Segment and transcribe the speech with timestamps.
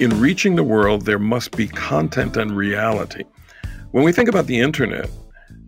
[0.00, 3.22] in reaching the world, there must be content and reality.
[3.90, 5.10] When we think about the internet,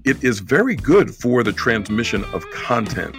[0.04, 3.14] it is very good for the transmission of content.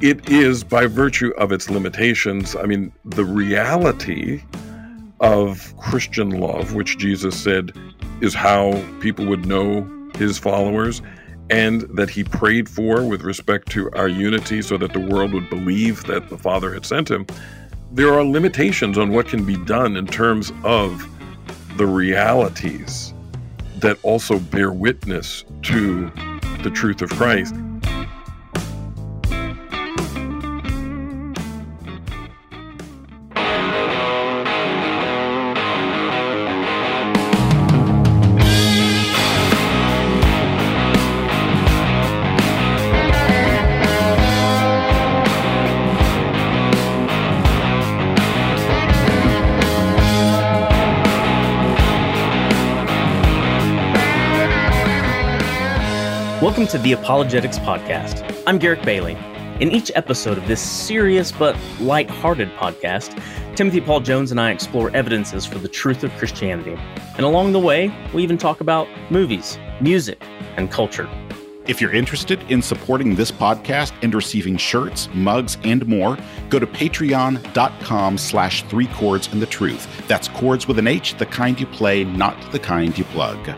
[0.00, 4.42] It is, by virtue of its limitations, I mean, the reality
[5.20, 7.76] of Christian love, which Jesus said
[8.22, 11.02] is how people would know his followers,
[11.50, 15.50] and that he prayed for with respect to our unity so that the world would
[15.50, 17.26] believe that the Father had sent him.
[17.94, 21.06] There are limitations on what can be done in terms of
[21.76, 23.12] the realities
[23.80, 26.10] that also bear witness to
[26.62, 27.54] the truth of Christ.
[56.72, 58.42] To the Apologetics Podcast.
[58.46, 59.12] I'm Garrick Bailey.
[59.60, 63.22] In each episode of this serious but light-hearted podcast,
[63.54, 66.74] Timothy Paul Jones and I explore evidences for the truth of Christianity.
[67.16, 70.22] And along the way, we even talk about movies, music,
[70.56, 71.10] and culture.
[71.66, 76.16] If you're interested in supporting this podcast and receiving shirts, mugs, and more,
[76.48, 80.08] go to patreon.com slash three chords and the truth.
[80.08, 83.54] That's chords with an H, the kind you play, not the kind you plug.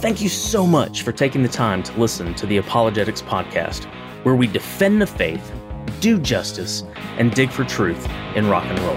[0.00, 3.84] Thank you so much for taking the time to listen to the Apologetics Podcast,
[4.24, 5.52] where we defend the faith,
[6.00, 6.84] do justice,
[7.18, 8.96] and dig for truth in rock and roll.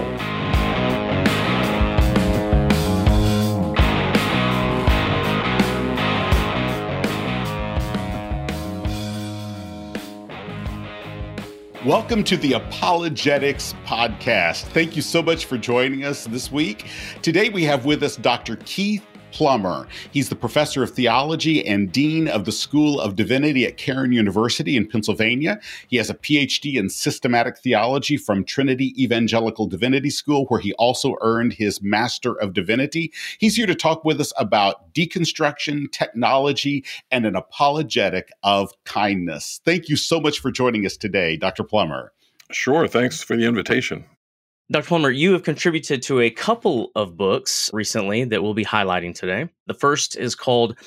[11.84, 14.62] Welcome to the Apologetics Podcast.
[14.68, 16.86] Thank you so much for joining us this week.
[17.20, 18.56] Today we have with us Dr.
[18.64, 19.04] Keith
[19.34, 19.88] Plummer.
[20.12, 24.76] He's the professor of theology and dean of the School of Divinity at Cairn University
[24.76, 25.60] in Pennsylvania.
[25.88, 31.16] He has a PhD in systematic theology from Trinity Evangelical Divinity School, where he also
[31.20, 33.12] earned his Master of Divinity.
[33.38, 39.60] He's here to talk with us about deconstruction, technology, and an apologetic of kindness.
[39.64, 41.64] Thank you so much for joining us today, Dr.
[41.64, 42.12] Plummer.
[42.52, 42.86] Sure.
[42.86, 44.04] Thanks for the invitation.
[44.72, 44.86] Dr.
[44.86, 49.46] Plummer, you have contributed to a couple of books recently that we'll be highlighting today.
[49.66, 50.78] The first is called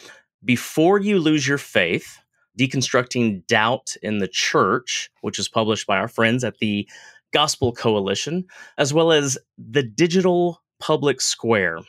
[0.43, 2.17] Before You Lose Your Faith
[2.57, 6.89] Deconstructing Doubt in the Church, which is published by our friends at the
[7.33, 8.45] Gospel Coalition,
[8.79, 11.81] as well as The Digital Public Square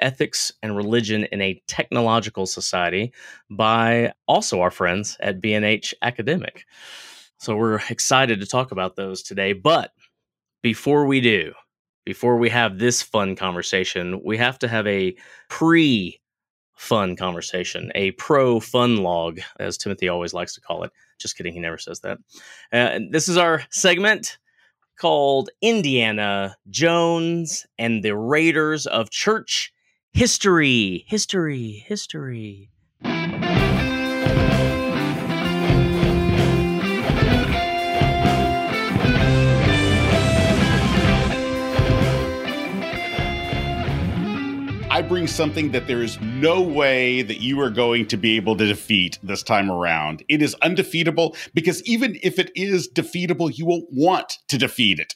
[0.00, 3.12] Ethics and Religion in a Technological Society
[3.48, 6.64] by also our friends at B&H Academic.
[7.38, 9.52] So we're excited to talk about those today.
[9.52, 9.92] But
[10.62, 11.52] before we do,
[12.04, 15.14] before we have this fun conversation, we have to have a
[15.48, 16.20] pre
[16.74, 20.92] fun conversation, a pro fun log, as Timothy always likes to call it.
[21.18, 22.18] Just kidding, he never says that.
[22.72, 24.38] Uh, this is our segment
[24.98, 29.72] called Indiana Jones and the Raiders of Church
[30.12, 31.04] History.
[31.08, 32.70] History, history.
[45.08, 48.66] Bring something that there is no way that you are going to be able to
[48.66, 50.22] defeat this time around.
[50.28, 55.14] It is undefeatable because even if it is defeatable, you won't want to defeat it.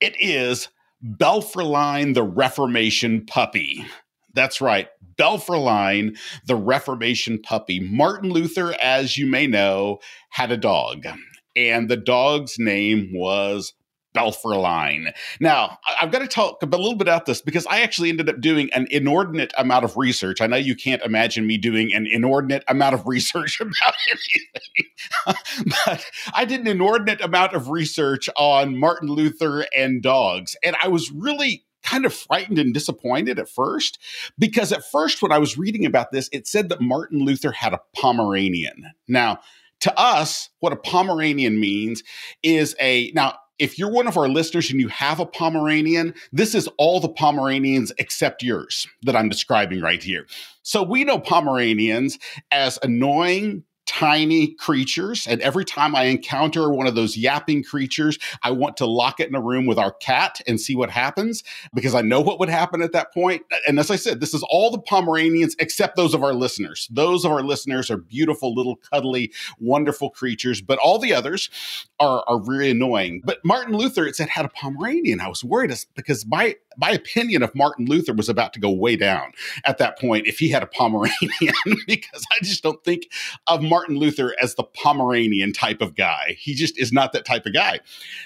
[0.00, 0.68] It is
[1.04, 3.86] Belferlein the Reformation Puppy.
[4.34, 7.78] That's right, Belferlein the Reformation Puppy.
[7.78, 11.06] Martin Luther, as you may know, had a dog,
[11.54, 13.74] and the dog's name was
[14.14, 15.12] Belferlein.
[15.38, 18.40] Now, I've got to talk a little bit about this because I actually ended up
[18.40, 20.40] doing an inordinate amount of research.
[20.40, 26.04] I know you can't imagine me doing an inordinate amount of research about anything, but
[26.34, 30.56] I did an inordinate amount of research on Martin Luther and dogs.
[30.64, 33.98] And I was really kind of frightened and disappointed at first
[34.38, 37.72] because at first, when I was reading about this, it said that Martin Luther had
[37.72, 38.90] a Pomeranian.
[39.08, 39.38] Now,
[39.80, 42.02] to us, what a Pomeranian means
[42.42, 46.54] is a now if you're one of our listeners and you have a Pomeranian, this
[46.54, 50.26] is all the Pomeranians except yours that I'm describing right here.
[50.62, 52.18] So we know Pomeranians
[52.50, 55.26] as annoying, tiny creatures.
[55.26, 59.28] And every time I encounter one of those yapping creatures, I want to lock it
[59.28, 61.42] in a room with our cat and see what happens
[61.74, 63.42] because I know what would happen at that point.
[63.66, 66.86] And as I said, this is all the Pomeranians except those of our listeners.
[66.88, 71.50] Those of our listeners are beautiful, little, cuddly, wonderful creatures, but all the others
[71.98, 73.22] are, are really annoying.
[73.24, 75.20] But Martin Luther, it said, had a Pomeranian.
[75.20, 78.96] I was worried because my my opinion of Martin Luther was about to go way
[78.96, 79.32] down
[79.64, 81.10] at that point if he had a Pomeranian,
[81.86, 83.08] because I just don't think
[83.46, 86.36] of Martin Luther as the Pomeranian type of guy.
[86.38, 87.80] He just is not that type of guy.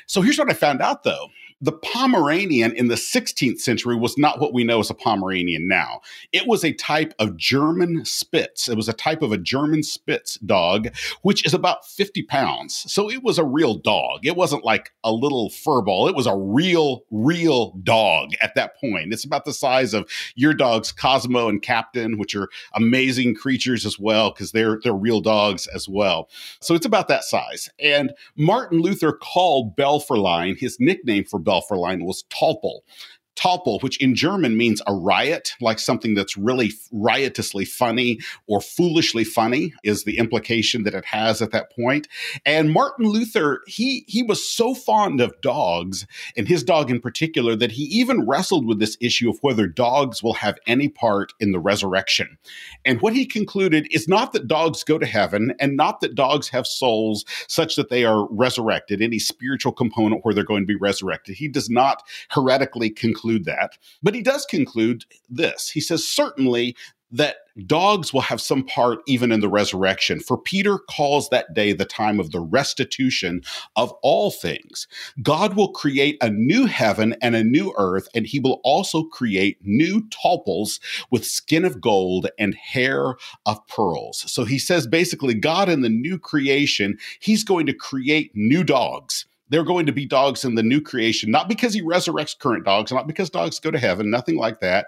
[0.06, 1.28] So here's what I found out though
[1.64, 6.02] the Pomeranian in the 16th century was not what we know as a Pomeranian now.
[6.31, 8.69] It was a type of German Spitz.
[8.69, 10.88] It was a type of a German Spitz dog,
[11.22, 12.84] which is about 50 pounds.
[12.93, 14.26] So it was a real dog.
[14.26, 16.06] It wasn't like a little furball.
[16.06, 19.14] It was a real, real dog at that point.
[19.14, 23.99] It's about the size of your dogs, Cosmo and Captain, which are amazing creatures as
[23.99, 26.28] well, because they're they're real dogs as well.
[26.61, 27.70] So it's about that size.
[27.81, 32.82] And Martin Luther called Belferlein, his nickname for Belferlein was Tölpel.
[33.36, 39.25] Tölpel, which in German means a riot, like something that's really riotously funny or foolishly
[39.25, 42.08] funny, is the implication that it has at that point.
[42.46, 47.56] And Martin Luther, he he was so fond of dogs, and his dog in particular,
[47.56, 51.52] that he even wrestled with this issue of whether dogs will have any part in
[51.52, 52.38] the resurrection.
[52.84, 56.48] And what he concluded is not that dogs go to heaven, and not that dogs
[56.48, 60.76] have souls such that they are resurrected, any spiritual component where they're going to be
[60.76, 61.37] resurrected.
[61.37, 63.79] He does not heretically conclude conclude that.
[64.03, 65.71] But he does conclude this.
[65.71, 66.76] He says, certainly
[67.11, 67.37] that
[67.67, 70.19] dogs will have some part even in the resurrection.
[70.19, 73.43] For Peter calls that day the time of the restitution
[73.76, 74.88] of all things.
[75.23, 79.59] God will create a new heaven and a new earth, and he will also create
[79.62, 80.81] new tölpels
[81.12, 83.15] with skin of gold and hair
[83.47, 84.25] of pearls.
[84.26, 89.25] So he says basically, God in the new creation, he's going to create new dogs
[89.49, 92.93] they're going to be dogs in the new creation, not because he resurrects current dogs,
[92.93, 94.87] not because dogs go to heaven, nothing like that.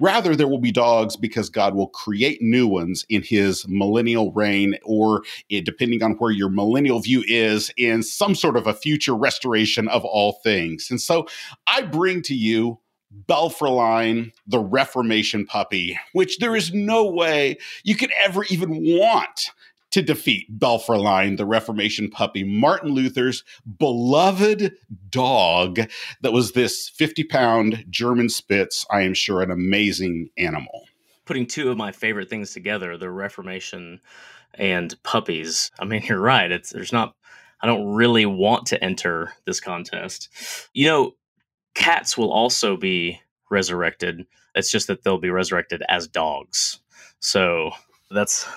[0.00, 4.76] Rather, there will be dogs because God will create new ones in his millennial reign,
[4.82, 9.14] or it, depending on where your millennial view is, in some sort of a future
[9.14, 10.90] restoration of all things.
[10.90, 11.28] And so
[11.68, 12.80] I bring to you
[13.28, 19.50] Belferlein, the Reformation puppy, which there is no way you could ever even want
[19.94, 23.44] to defeat Belferlein, the Reformation puppy, Martin Luther's
[23.78, 24.74] beloved
[25.08, 25.78] dog
[26.20, 28.84] that was this 50 pound German Spitz.
[28.90, 30.86] I am sure an amazing animal.
[31.26, 34.00] Putting two of my favorite things together, the Reformation
[34.54, 35.70] and puppies.
[35.78, 36.50] I mean, you're right.
[36.50, 37.14] It's there's not
[37.60, 40.28] I don't really want to enter this contest.
[40.72, 41.12] You know,
[41.76, 44.26] cats will also be resurrected.
[44.56, 46.80] It's just that they'll be resurrected as dogs.
[47.20, 47.70] So
[48.10, 48.48] that's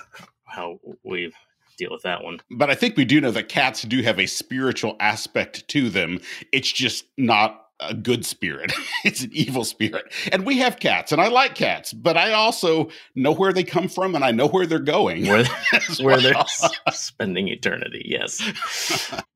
[0.48, 1.32] how we
[1.78, 2.40] deal with that one.
[2.50, 6.20] But I think we do know that cats do have a spiritual aspect to them.
[6.52, 8.72] It's just not a good spirit.
[9.04, 10.12] it's an evil spirit.
[10.32, 13.88] And we have cats, and I like cats, but I also know where they come
[13.88, 15.26] from and I know where they're going.
[15.26, 15.44] Where,
[16.00, 16.34] where they're
[16.92, 18.42] spending eternity, yes.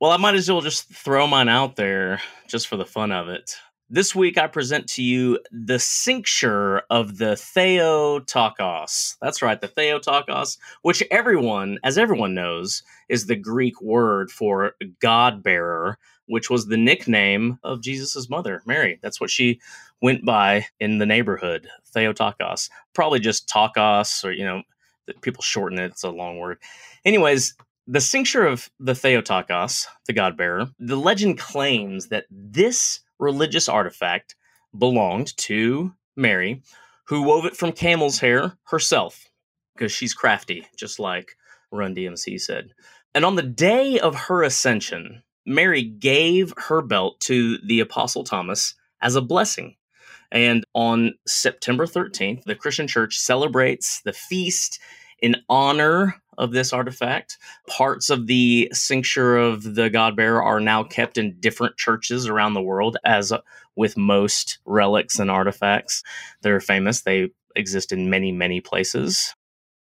[0.01, 3.29] well, I might as well just throw mine out there just for the fun of
[3.29, 3.57] it.
[3.95, 9.19] This week, I present to you the cincture of the Theotokos.
[9.21, 15.43] That's right, the Theotokos, which everyone, as everyone knows, is the Greek word for God
[15.43, 18.99] bearer, which was the nickname of Jesus' mother, Mary.
[19.03, 19.61] That's what she
[20.01, 22.71] went by in the neighborhood, Theotokos.
[22.95, 24.63] Probably just Tokos, or, you know,
[25.21, 26.57] people shorten it, it's a long word.
[27.05, 27.55] Anyways,
[27.87, 34.35] the cincture of the Theotokos, the God bearer, the legend claims that this religious artifact
[34.77, 36.63] belonged to Mary,
[37.05, 39.31] who wove it from camel's hair herself,
[39.75, 41.37] because she's crafty, just like
[41.71, 42.73] Run DMC said.
[43.15, 48.75] And on the day of her ascension, Mary gave her belt to the Apostle Thomas
[49.01, 49.77] as a blessing.
[50.31, 54.81] And on September 13th, the Christian church celebrates the feast
[55.21, 57.39] in honor of this artifact.
[57.69, 62.55] Parts of the cincture of the God Bearer are now kept in different churches around
[62.55, 63.33] the world, as
[63.77, 66.03] with most relics and artifacts.
[66.43, 69.35] They're famous, they exist in many, many places.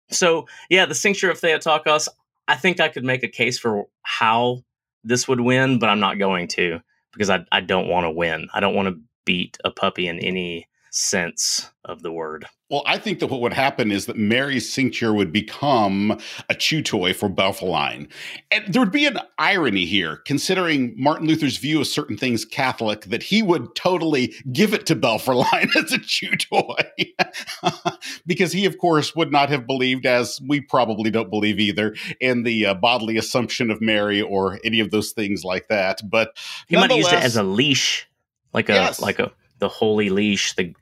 [0.09, 2.09] So, yeah, the cincture of Theotokos,
[2.47, 4.63] I think I could make a case for how
[5.03, 6.79] this would win, but I'm not going to
[7.11, 8.49] because I, I don't want to win.
[8.53, 12.45] I don't want to beat a puppy in any sense of the word.
[12.69, 16.17] Well, I think that what would happen is that Mary's cincture would become
[16.49, 18.09] a chew toy for Belferlein.
[18.49, 23.01] And there would be an irony here, considering Martin Luther's view of certain things Catholic,
[23.01, 27.13] that he would totally give it to Belferlein as a chew toy.
[28.25, 32.43] because he, of course, would not have believed, as we probably don't believe either, in
[32.43, 36.01] the uh, bodily assumption of Mary or any of those things like that.
[36.09, 36.35] But
[36.67, 38.07] he might have used it as a leash,
[38.53, 39.01] like a yes.
[39.01, 40.73] like a the holy leash, the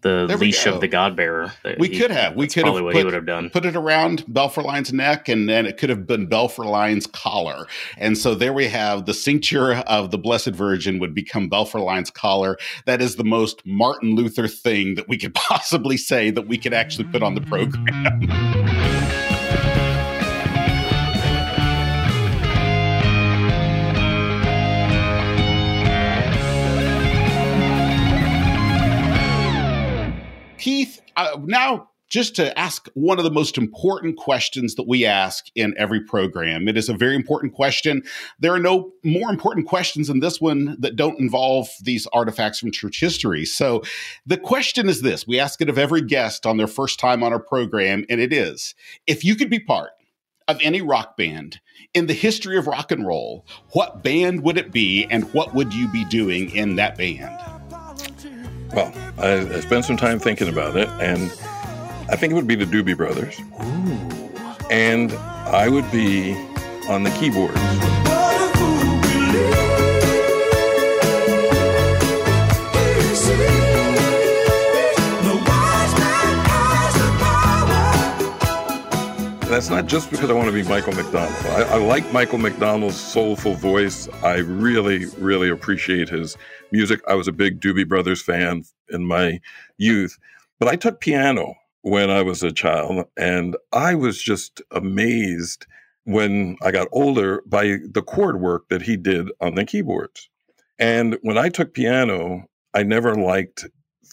[0.00, 1.52] the there leash of the God bearer.
[1.78, 2.36] We he, could have.
[2.36, 3.50] We could probably have what put, he would have done.
[3.50, 7.66] Put it around Belferlein's neck, and then it could have been Belferlein's collar.
[7.96, 12.58] And so there we have the cincture of the Blessed Virgin would become Belferlein's collar.
[12.86, 16.74] That is the most Martin Luther thing that we could possibly say that we could
[16.74, 18.74] actually put on the program.
[30.68, 35.46] Keith, uh, now just to ask one of the most important questions that we ask
[35.54, 36.68] in every program.
[36.68, 38.02] It is a very important question.
[38.38, 42.70] There are no more important questions than this one that don't involve these artifacts from
[42.70, 43.46] church history.
[43.46, 43.82] So
[44.26, 47.32] the question is this we ask it of every guest on their first time on
[47.32, 48.74] our program, and it is
[49.06, 49.92] if you could be part
[50.48, 51.60] of any rock band
[51.94, 55.72] in the history of rock and roll, what band would it be, and what would
[55.72, 57.57] you be doing in that band?
[58.72, 61.22] Well, I, I, spent some time thinking about it, and
[62.10, 63.38] I think it would be the Doobie Brothers.
[63.62, 64.70] Ooh.
[64.70, 66.34] And I would be
[66.88, 67.97] on the keyboards.
[79.58, 81.34] That's not just because I want to be Michael McDonald.
[81.46, 84.08] I, I, like Michael McDonald's soulful voice.
[84.22, 86.36] I really, really appreciate his
[86.70, 87.00] music.
[87.08, 89.40] I was a big Doobie Brothers fan in my
[89.76, 90.16] youth,
[90.60, 95.66] but I took piano when I was a child, and I was just amazed
[96.04, 100.30] when I got older by the chord work that he did on the keyboards.
[100.78, 103.66] And when I took piano, I never liked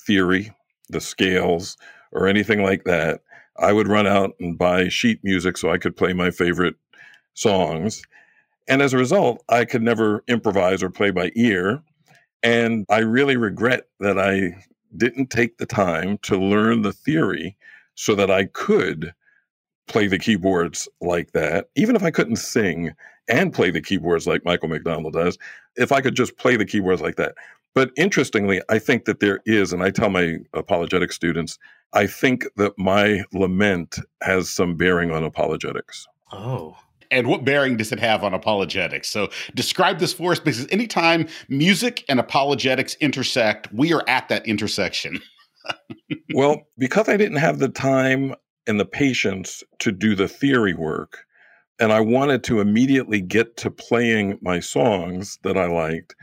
[0.08, 0.52] theory,
[0.90, 1.78] the scales,
[2.12, 3.22] or anything like that.
[3.58, 6.76] I would run out and buy sheet music so I could play my favorite
[7.34, 8.02] songs.
[8.68, 11.82] And as a result, I could never improvise or play by ear.
[12.44, 14.56] And I really regret that I
[14.98, 17.58] didn't take the time to learn the theory
[17.96, 19.14] so that I could
[19.88, 22.94] play the keyboards like that, even if I couldn't sing
[23.28, 25.38] and play the keyboards like Michael McDonald does,
[25.76, 27.36] if I could just play the keyboards like that.
[27.76, 31.60] But interestingly, I think that there is, and I tell my apologetic students,
[31.94, 36.08] I think that my lament has some bearing on apologetics.
[36.32, 36.76] Oh.
[37.12, 39.10] And what bearing does it have on apologetics?
[39.10, 44.48] So describe this for us because anytime music and apologetics intersect, we are at that
[44.48, 45.22] intersection.
[46.34, 48.34] well, because I didn't have the time
[48.68, 51.26] and the patience to do the theory work,
[51.80, 56.16] and I wanted to immediately get to playing my songs that I liked,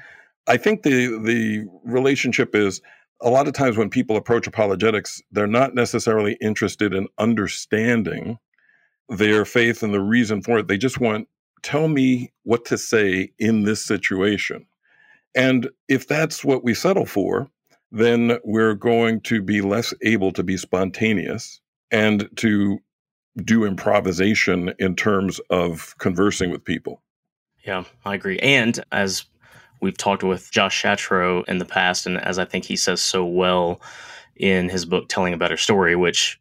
[0.47, 2.81] I think the the relationship is
[3.23, 8.39] a lot of times when people approach apologetics, they're not necessarily interested in understanding
[9.09, 10.69] their faith and the reason for it.
[10.69, 11.29] They just want,
[11.63, 14.67] tell me what to say in this situation.
[15.35, 17.49] And if that's what we settle for,
[17.93, 22.79] then we're going to be less able to be spontaneous and to
[23.45, 27.03] do improvisation in terms of conversing with people.
[27.65, 28.39] Yeah, I agree.
[28.41, 29.25] And as
[29.83, 33.25] We've talked with Josh Chatraw in the past, and as I think he says so
[33.25, 33.81] well
[34.37, 36.41] in his book, Telling a Better Story, which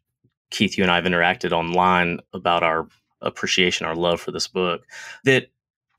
[0.50, 2.86] Keith, you and I have interacted online about our
[3.20, 4.86] appreciation, our love for this book,
[5.24, 5.48] that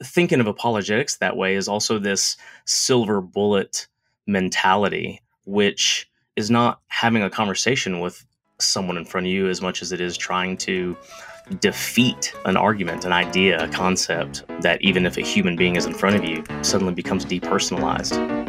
[0.01, 3.87] thinking of apologetics that way is also this silver bullet
[4.25, 8.25] mentality, which is not having a conversation with
[8.59, 10.95] someone in front of you as much as it is trying to
[11.59, 15.93] defeat an argument, an idea, a concept that even if a human being is in
[15.93, 18.42] front of you, suddenly becomes depersonalized.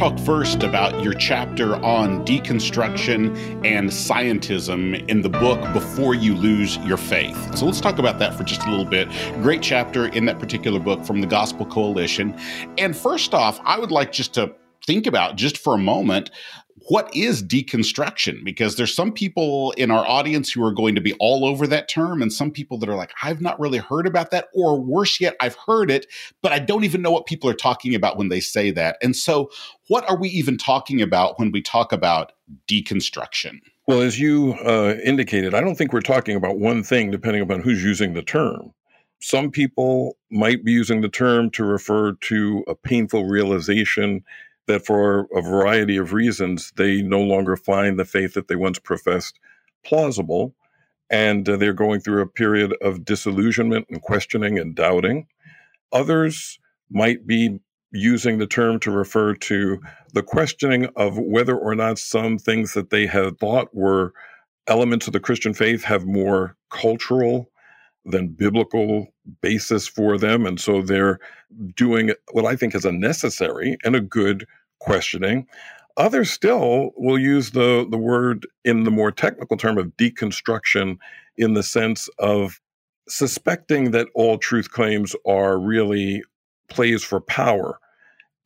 [0.00, 6.78] Talk first about your chapter on deconstruction and scientism in the book Before You Lose
[6.78, 7.36] Your Faith.
[7.54, 9.10] So let's talk about that for just a little bit.
[9.42, 12.34] Great chapter in that particular book from the Gospel Coalition.
[12.78, 14.54] And first off, I would like just to
[14.86, 16.30] think about just for a moment
[16.90, 18.42] what is deconstruction?
[18.44, 21.88] Because there's some people in our audience who are going to be all over that
[21.88, 25.20] term, and some people that are like, I've not really heard about that, or worse
[25.20, 26.06] yet, I've heard it,
[26.42, 28.96] but I don't even know what people are talking about when they say that.
[29.02, 29.50] And so,
[29.90, 32.30] what are we even talking about when we talk about
[32.68, 33.58] deconstruction?
[33.88, 37.60] Well, as you uh, indicated, I don't think we're talking about one thing depending upon
[37.60, 38.72] who's using the term.
[39.18, 44.22] Some people might be using the term to refer to a painful realization
[44.68, 48.78] that for a variety of reasons, they no longer find the faith that they once
[48.78, 49.40] professed
[49.84, 50.54] plausible.
[51.10, 55.26] And uh, they're going through a period of disillusionment and questioning and doubting.
[55.92, 56.60] Others
[56.92, 57.58] might be
[57.92, 59.80] using the term to refer to
[60.12, 64.12] the questioning of whether or not some things that they had thought were
[64.66, 67.50] elements of the Christian faith have more cultural
[68.04, 69.08] than biblical
[69.42, 70.46] basis for them.
[70.46, 71.18] And so they're
[71.74, 74.46] doing what I think is a necessary and a good
[74.78, 75.46] questioning.
[75.96, 80.96] Others still will use the, the word in the more technical term of deconstruction
[81.36, 82.60] in the sense of
[83.08, 86.22] suspecting that all truth claims are really
[86.70, 87.78] plays for power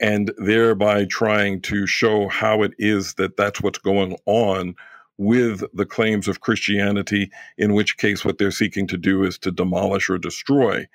[0.00, 4.75] and thereby trying to show how it is that that's what's going on
[5.16, 9.52] with the claims of Christianity, in which case what they're seeking to do is to
[9.52, 10.87] demolish or destroy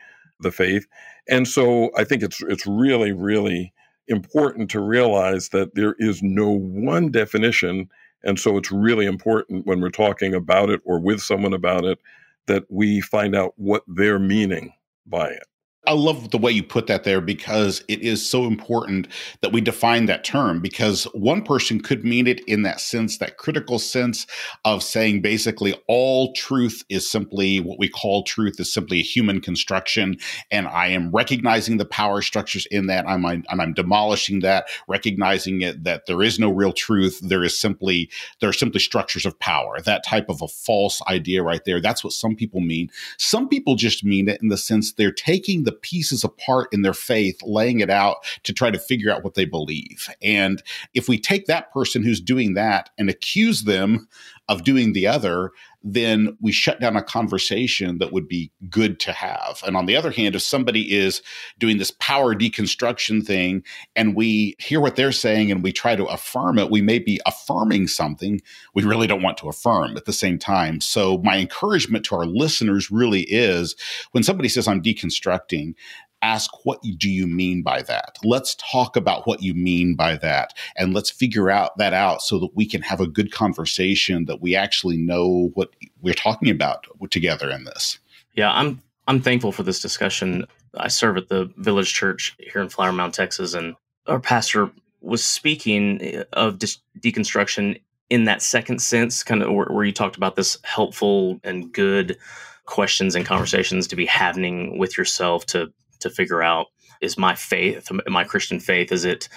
[0.41, 0.85] the faith.
[1.29, 3.73] And so I think it's it's really, really
[4.07, 7.89] important to realize that there is no one definition.
[8.23, 11.99] And so it's really important when we're talking about it or with someone about it
[12.47, 14.73] that we find out what they're meaning
[15.05, 15.47] by it.
[15.89, 19.07] I love the way you put that there because it is so important
[19.41, 23.37] that we define that term because one person could mean it in that sense, that
[23.37, 24.27] critical sense
[24.65, 29.41] of saying basically all truth is simply what we call truth is simply a human
[29.41, 30.15] construction.
[30.51, 33.07] And I am recognizing the power structures in that.
[33.07, 37.19] I'm, and I'm demolishing that, recognizing it that there is no real truth.
[37.23, 39.81] There is simply, there are simply structures of power.
[39.81, 41.81] That type of a false idea right there.
[41.81, 42.91] That's what some people mean.
[43.17, 46.93] Some people just mean it in the sense they're taking the pieces apart in their
[46.93, 50.09] faith, laying it out to try to figure out what they believe.
[50.21, 50.61] And
[50.93, 54.07] if we take that person who's doing that and accuse them
[54.49, 55.51] of doing the other,
[55.83, 59.61] then we shut down a conversation that would be good to have.
[59.65, 61.21] And on the other hand, if somebody is
[61.59, 63.63] doing this power deconstruction thing
[63.95, 67.21] and we hear what they're saying and we try to affirm it, we may be
[67.25, 68.41] affirming something
[68.73, 70.81] we really don't want to affirm at the same time.
[70.81, 73.75] So, my encouragement to our listeners really is
[74.11, 75.75] when somebody says, I'm deconstructing,
[76.21, 78.17] ask what do you mean by that?
[78.23, 82.39] Let's talk about what you mean by that and let's figure out that out so
[82.39, 85.69] that we can have a good conversation that we actually know what
[86.01, 87.99] we're talking about together in this.
[88.33, 90.45] Yeah i'm i'm thankful for this discussion.
[90.75, 93.75] I serve at the village church here in flower mound texas and
[94.07, 96.67] our pastor was speaking uh, of de-
[96.99, 97.79] deconstruction
[98.09, 102.17] in that second sense kind of where, where you talked about this helpful and good
[102.65, 106.67] questions and conversations to be having with yourself to to figure out
[107.01, 109.29] is my faith, my Christian faith, is it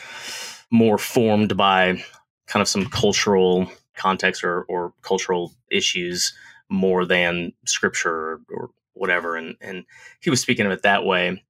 [0.71, 2.03] more formed by
[2.47, 6.33] kind of some cultural context or, or cultural issues
[6.69, 9.37] more than scripture or, whatever?
[9.37, 9.85] And, and
[10.21, 11.43] he was speaking of it that way.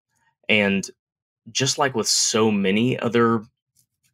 [0.48, 0.88] And
[1.50, 3.42] just like with so many other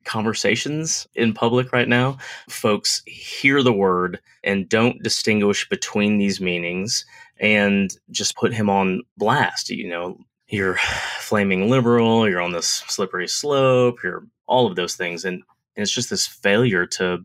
[0.05, 2.17] conversations in public right now,
[2.49, 7.05] folks hear the word and don't distinguish between these meanings
[7.39, 9.69] and just put him on blast.
[9.69, 10.79] You know, you're
[11.21, 15.25] flaming liberal, you're on this slippery slope, you're all of those things.
[15.25, 15.43] And,
[15.77, 17.25] and it's just this failure to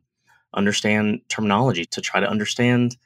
[0.53, 2.97] understand terminology, to try to understand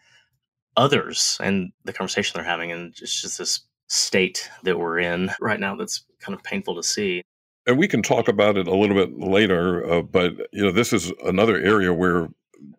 [0.76, 2.72] others and the conversation they're having.
[2.72, 6.84] And it's just this state that we're in right now that's kind of painful to
[6.84, 7.22] see.
[7.66, 10.94] And we can talk about it a little bit later, uh, but you know, this
[10.94, 12.30] is another area where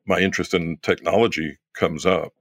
[0.07, 2.33] my interest in technology comes up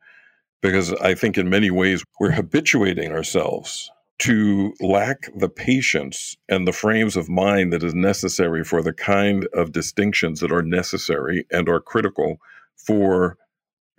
[0.61, 6.73] because I think in many ways we're habituating ourselves to lack the patience and the
[6.73, 11.69] frames of mind that is necessary for the kind of distinctions that are necessary and
[11.69, 12.37] are critical
[12.75, 13.37] for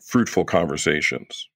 [0.02, 1.48] fruitful conversations.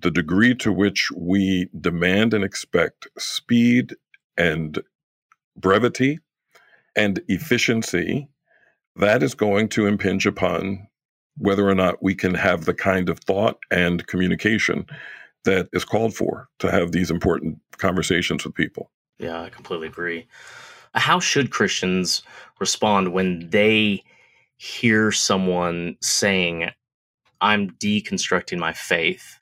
[0.00, 3.94] The degree to which we demand and expect speed
[4.38, 4.80] and
[5.56, 6.18] brevity
[6.96, 8.28] and efficiency,
[8.96, 10.88] that is going to impinge upon
[11.36, 14.86] whether or not we can have the kind of thought and communication
[15.44, 18.90] that is called for to have these important conversations with people.
[19.18, 20.26] Yeah, I completely agree.
[20.94, 22.22] How should Christians
[22.60, 24.02] respond when they
[24.56, 26.70] hear someone saying,
[27.40, 29.38] I'm deconstructing my faith?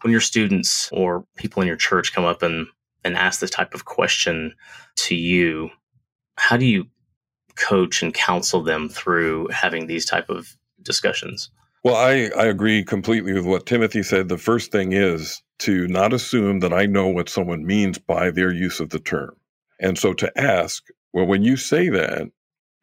[0.00, 2.66] When your students or people in your church come up and,
[3.04, 4.54] and ask this type of question
[4.96, 5.70] to you,
[6.36, 6.86] how do you
[7.56, 11.50] coach and counsel them through having these type of discussions?
[11.84, 14.28] Well, I, I agree completely with what Timothy said.
[14.28, 18.52] The first thing is to not assume that I know what someone means by their
[18.52, 19.36] use of the term.
[19.80, 22.28] And so to ask, well, when you say that,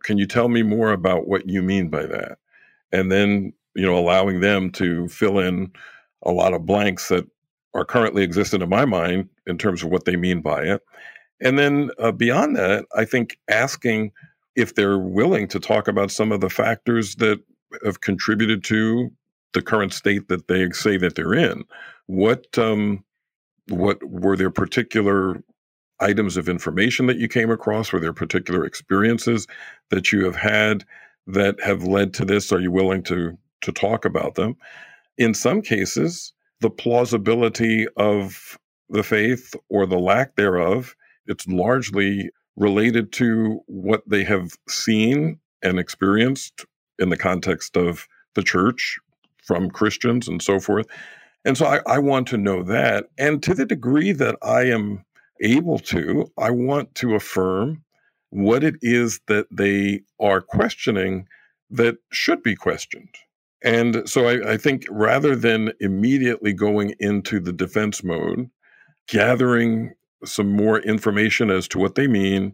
[0.04, 2.38] can you tell me more about what you mean by that?
[2.92, 5.72] And then, you know, allowing them to fill in
[6.24, 7.26] a lot of blanks that
[7.74, 10.82] are currently existent in my mind in terms of what they mean by it.
[11.40, 14.12] And then uh, beyond that, I think asking
[14.56, 17.40] if they're willing to talk about some of the factors that
[17.84, 19.12] have contributed to
[19.54, 21.64] the current state that they say that they're in.
[22.08, 23.04] What um,
[23.68, 25.42] what were there particular
[26.00, 27.92] items of information that you came across?
[27.92, 29.48] Were there particular experiences
[29.90, 30.84] that you have had
[31.28, 32.52] that have led to this?
[32.52, 34.56] Are you willing to to talk about them?
[35.18, 38.58] In some cases, the plausibility of
[38.90, 40.96] the faith or the lack thereof,
[41.28, 46.66] it's largely related to what they have seen and experienced
[47.02, 48.98] in the context of the church
[49.44, 50.86] from Christians and so forth.
[51.44, 53.06] And so I, I, want to know that.
[53.18, 55.04] And to the degree that I am
[55.42, 57.84] able to, I want to affirm
[58.30, 61.28] what it is that they are questioning
[61.72, 63.16] that should be questioned.
[63.64, 68.50] And so I, I think rather than immediately going into the defense mode,
[69.08, 72.54] gathering some more information as to what they mean,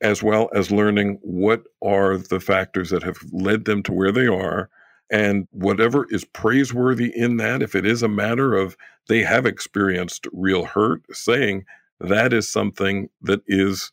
[0.00, 4.26] as well as learning what are the factors that have led them to where they
[4.26, 4.68] are.
[5.10, 8.76] And whatever is praiseworthy in that, if it is a matter of
[9.08, 11.64] they have experienced real hurt, saying
[12.00, 13.92] that is something that is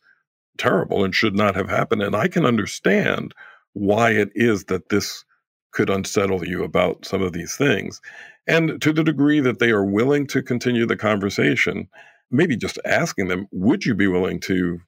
[0.58, 2.02] terrible and should not have happened.
[2.02, 3.34] And I can understand
[3.74, 5.24] why it is that this
[5.72, 8.00] could unsettle you about some of these things.
[8.46, 11.88] And to the degree that they are willing to continue the conversation,
[12.30, 14.80] maybe just asking them, would you be willing to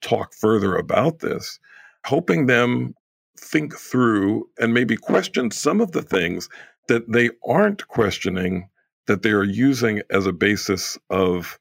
[0.00, 1.58] talk further about this?
[2.04, 2.94] Helping them
[3.38, 6.48] think through and maybe question some of the things
[6.88, 8.68] that they aren't questioning
[9.06, 11.58] that they are using as a basis of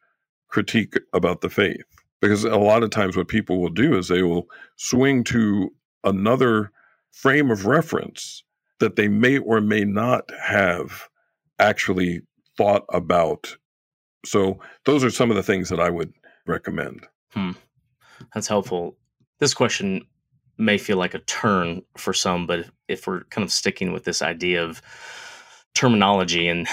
[0.50, 1.84] critique about the faith.
[2.22, 5.74] Because a lot of times, what people will do is they will swing to
[6.04, 6.72] another
[7.12, 8.44] frame of reference
[8.80, 11.08] that they may or may not have
[11.60, 12.22] actually
[12.58, 13.56] thought about.
[14.26, 16.14] So, those are some of the things that I would
[16.46, 17.08] recommend.
[17.32, 17.52] Hmm.
[18.34, 18.98] That's helpful.
[19.40, 20.06] This question
[20.58, 24.22] may feel like a turn for some, but if we're kind of sticking with this
[24.22, 24.82] idea of
[25.74, 26.68] terminology and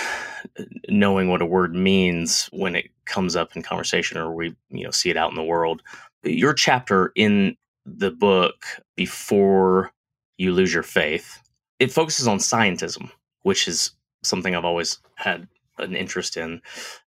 [0.89, 4.91] knowing what a word means when it comes up in conversation or we you know
[4.91, 5.83] see it out in the world
[6.25, 8.65] your chapter in the book
[8.97, 9.93] before
[10.39, 11.41] you lose your faith
[11.79, 13.11] it focuses on scientism
[13.43, 13.93] which is
[14.25, 15.47] something i've always had
[15.79, 16.61] an interest in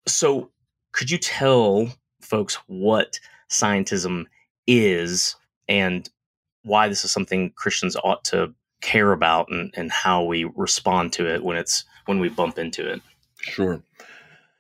[0.08, 0.50] so
[0.94, 3.20] could you tell folks what
[3.50, 4.26] scientism
[4.68, 5.36] is
[5.68, 6.10] and
[6.64, 11.28] why this is something christians ought to care about and, and how we respond to
[11.28, 13.02] it when it's when we bump into it
[13.42, 13.82] Sure.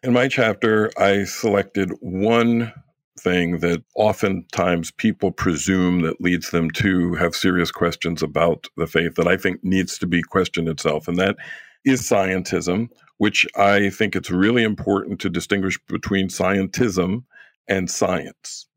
[0.03, 2.71] In my chapter, I selected one
[3.19, 9.15] thing that oftentimes people presume that leads them to have serious questions about the faith
[9.15, 11.07] that I think needs to be questioned itself.
[11.07, 11.35] And that
[11.83, 17.23] is scientism, which I think it's really important to distinguish between scientism
[17.67, 18.67] and science.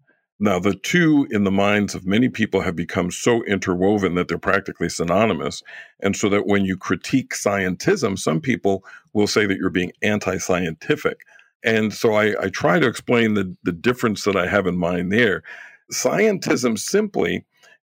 [0.42, 4.38] Now, the two in the minds of many people have become so interwoven that they're
[4.38, 5.62] practically synonymous.
[6.00, 10.38] And so that when you critique scientism, some people will say that you're being anti
[10.38, 11.20] scientific.
[11.62, 15.12] And so I, I, try to explain the, the difference that I have in mind
[15.12, 15.44] there.
[15.92, 17.44] Scientism simply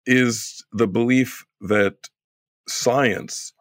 [0.04, 2.10] is the belief that
[2.68, 3.54] science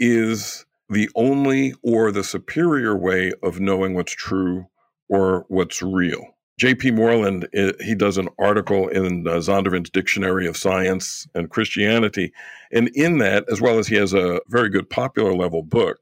[0.00, 4.66] is the only or the superior way of knowing what's true
[5.08, 6.34] or what's real.
[6.62, 6.92] J.P.
[6.92, 7.48] Moreland,
[7.80, 12.32] he does an article in uh, Zondervan's Dictionary of Science and Christianity.
[12.70, 15.98] And in that, as well as he has a very good popular level book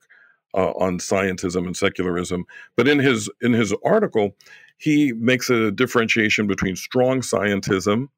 [0.52, 2.44] uh, on scientism and secularism,
[2.76, 4.36] but in his in his article,
[4.76, 8.08] he makes a differentiation between strong scientism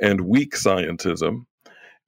[0.00, 1.46] and weak scientism.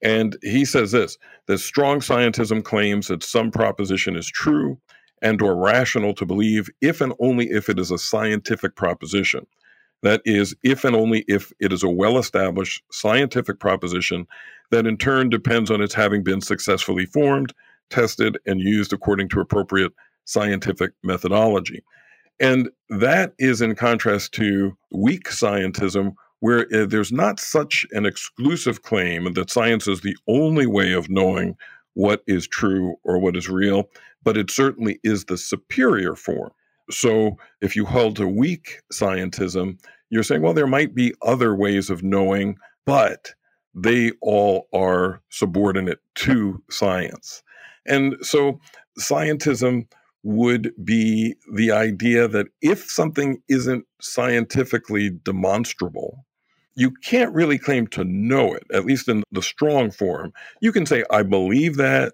[0.01, 4.79] And he says this that strong scientism claims that some proposition is true
[5.21, 9.45] and or rational to believe if and only if it is a scientific proposition.
[10.03, 14.27] That is, if and only if it is a well established scientific proposition
[14.71, 17.53] that in turn depends on its having been successfully formed,
[17.89, 19.91] tested, and used according to appropriate
[20.25, 21.83] scientific methodology.
[22.39, 28.81] And that is in contrast to weak scientism, where uh, there's not such an exclusive
[28.81, 31.55] claim that science is the only way of knowing
[31.93, 33.89] what is true or what is real,
[34.23, 36.51] but it certainly is the superior form.
[36.91, 41.89] So if you hold to weak scientism, you're saying, well, there might be other ways
[41.89, 43.33] of knowing, but
[43.73, 47.41] they all are subordinate to science.
[47.87, 48.59] And so
[48.99, 49.87] scientism
[50.23, 56.25] would be the idea that if something isn't scientifically demonstrable,
[56.75, 60.31] you can't really claim to know it, at least in the strong form.
[60.61, 62.13] You can say, I believe that,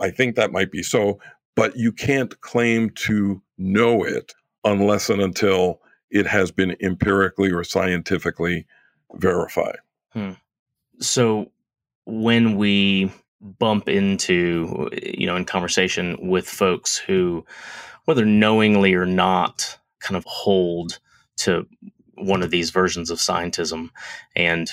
[0.00, 1.20] I think that might be so,
[1.54, 4.32] but you can't claim to know it
[4.64, 8.66] unless and until it has been empirically or scientifically
[9.14, 9.78] verified.
[10.10, 10.32] Hmm.
[11.00, 11.50] So
[12.04, 17.44] when we bump into, you know, in conversation with folks who,
[18.04, 20.98] whether knowingly or not, kind of hold
[21.36, 21.66] to
[22.14, 23.90] one of these versions of scientism
[24.36, 24.70] and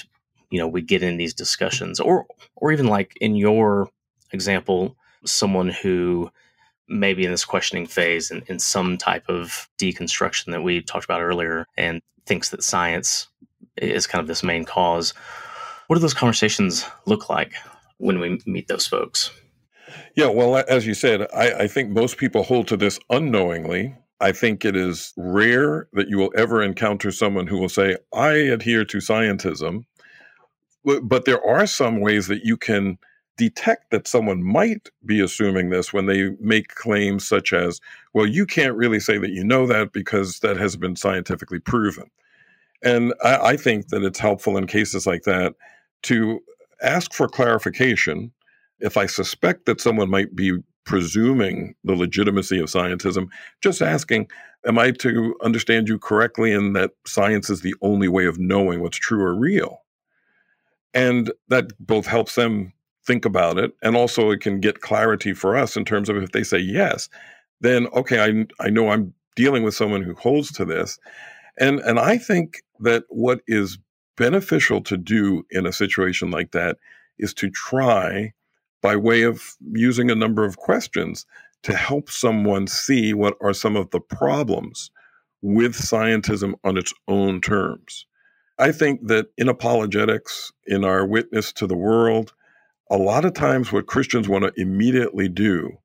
[0.50, 2.26] you know we get in these discussions or
[2.56, 3.90] or even like in your
[4.32, 6.30] example someone who
[6.90, 11.06] may be in this questioning phase in, in some type of deconstruction that we talked
[11.06, 13.28] about earlier and thinks that science
[13.78, 15.14] is kind of this main cause
[15.88, 17.54] what do those conversations look like
[17.98, 19.32] when we meet those folks
[20.16, 24.32] yeah well as you said I, I think most people hold to this unknowingly I
[24.32, 28.84] think it is rare that you will ever encounter someone who will say, I adhere
[28.86, 29.86] to scientism.
[30.84, 32.98] But there are some ways that you can
[33.40, 37.80] detect that someone might be assuming this when they make claims such as,
[38.14, 42.12] well, you can't really say that you know that because that has been scientifically proven.
[42.84, 45.56] And I, I think that it's helpful in cases like that
[46.04, 46.42] to
[46.84, 48.32] ask for clarification.
[48.82, 53.30] If I suspect that someone might be presuming the legitimacy of scientism,
[53.62, 54.28] just asking,
[54.66, 58.82] am I to understand you correctly in that science is the only way of knowing
[58.82, 59.82] what's true or real?
[60.94, 62.74] And that both helps them
[63.10, 66.32] think about it and also it can get clarity for us in terms of if
[66.32, 67.10] they say yes,
[67.60, 71.00] then okay, I, I know I'm dealing with someone who holds to this.
[71.60, 73.80] And and I think that what is
[74.16, 76.78] beneficial to do in a situation like that
[77.18, 78.32] is to try
[78.84, 81.26] by way of using a number of questions
[81.64, 84.92] to help someone see what are some of the problems
[85.42, 88.06] with scientism on its own terms.
[88.60, 92.34] I think that in apologetics, in our witness to the world,
[92.90, 95.78] a lot of times what Christians want to immediately do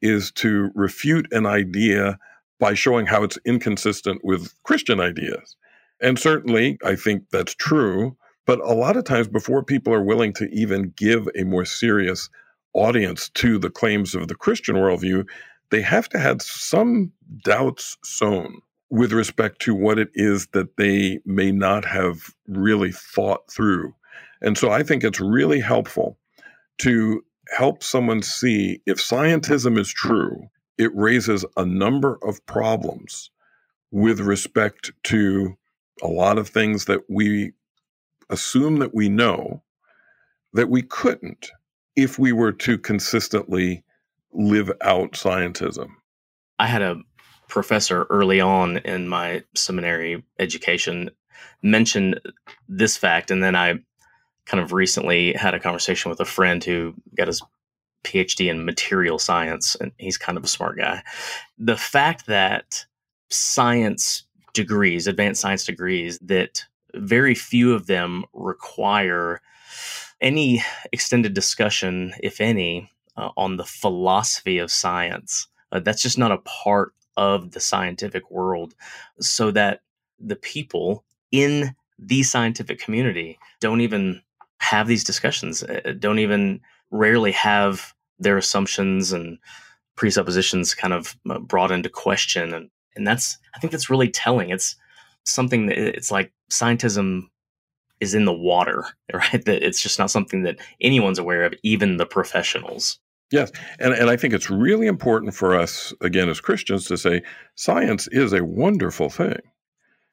[0.00, 2.18] is to refute an idea
[2.60, 5.56] by showing how it's inconsistent with Christian ideas.
[6.00, 8.16] And certainly, I think that's true.
[8.46, 12.28] But a lot of times, before people are willing to even give a more serious
[12.74, 15.26] audience to the claims of the Christian worldview,
[15.70, 17.10] they have to have some
[17.42, 23.50] doubts sown with respect to what it is that they may not have really thought
[23.50, 23.94] through.
[24.42, 26.18] And so I think it's really helpful
[26.78, 27.24] to
[27.56, 33.30] help someone see if scientism is true, it raises a number of problems
[33.90, 35.56] with respect to
[36.02, 37.52] a lot of things that we
[38.30, 39.62] assume that we know
[40.52, 41.50] that we couldn't
[41.96, 43.84] if we were to consistently
[44.32, 45.88] live out scientism.
[46.58, 46.96] I had a
[47.48, 51.10] professor early on in my seminary education
[51.62, 52.16] mention
[52.68, 53.74] this fact, and then I
[54.46, 57.42] kind of recently had a conversation with a friend who got his
[58.04, 61.02] PhD in material science, and he's kind of a smart guy.
[61.58, 62.84] The fact that
[63.30, 69.40] science degrees, advanced science degrees, that very few of them require
[70.20, 75.48] any extended discussion, if any, uh, on the philosophy of science.
[75.72, 78.74] Uh, that's just not a part of the scientific world,
[79.20, 79.80] so that
[80.20, 84.20] the people in the scientific community don't even
[84.60, 89.38] have these discussions, uh, don't even rarely have their assumptions and
[89.96, 92.54] presuppositions kind of uh, brought into question.
[92.54, 94.50] And, and that's, I think that's really telling.
[94.50, 94.76] It's
[95.24, 97.22] something that it's like scientism
[98.00, 99.44] is in the water, right?
[99.44, 102.98] That it's just not something that anyone's aware of, even the professionals.
[103.30, 103.50] Yes.
[103.80, 107.22] And, and I think it's really important for us, again, as Christians, to say
[107.56, 109.38] science is a wonderful thing.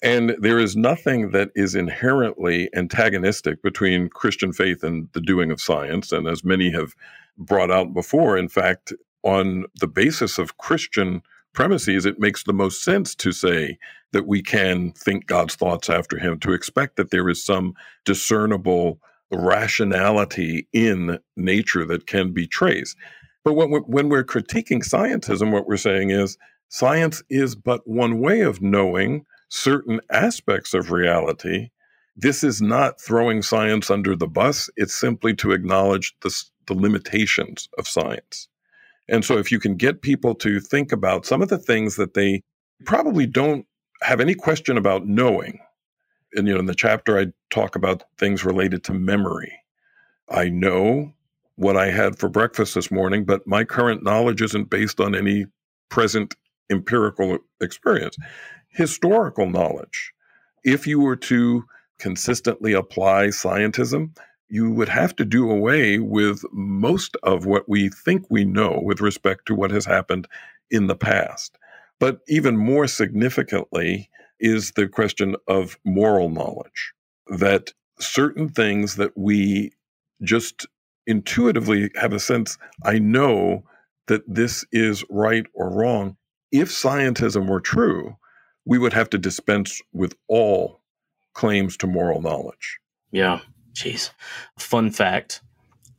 [0.03, 5.61] And there is nothing that is inherently antagonistic between Christian faith and the doing of
[5.61, 6.11] science.
[6.11, 6.95] And as many have
[7.37, 11.21] brought out before, in fact, on the basis of Christian
[11.53, 13.77] premises, it makes the most sense to say
[14.11, 18.99] that we can think God's thoughts after Him, to expect that there is some discernible
[19.31, 22.97] rationality in nature that can be traced.
[23.43, 23.69] But when
[24.09, 26.37] we're, critiquing scientism, what we're saying is
[26.69, 31.69] science is but one way of knowing certain aspects of reality.
[32.15, 36.33] This is not throwing science under the bus, it's simply to acknowledge the,
[36.67, 38.47] the limitations of science.
[39.09, 42.13] And so, if you can get people to think about some of the things that
[42.13, 42.43] they
[42.85, 43.65] probably don't
[44.01, 45.59] have any question about knowing,
[46.33, 49.51] and you know, in the chapter, I talk about things related to memory.
[50.29, 51.13] I know
[51.55, 55.45] what I had for breakfast this morning, but my current knowledge isn't based on any
[55.89, 56.35] present
[56.69, 58.15] empirical experience.
[58.71, 60.13] Historical knowledge.
[60.63, 61.65] If you were to
[61.99, 68.25] consistently apply scientism, you would have to do away with most of what we think
[68.29, 70.27] we know with respect to what has happened
[70.69, 71.57] in the past.
[71.99, 76.93] But even more significantly is the question of moral knowledge
[77.27, 79.71] that certain things that we
[80.23, 80.65] just
[81.07, 83.63] intuitively have a sense I know
[84.07, 86.15] that this is right or wrong.
[86.51, 88.15] If scientism were true,
[88.71, 90.79] we would have to dispense with all
[91.33, 92.79] claims to moral knowledge.
[93.11, 93.41] Yeah.
[93.73, 94.11] Jeez.
[94.57, 95.41] Fun fact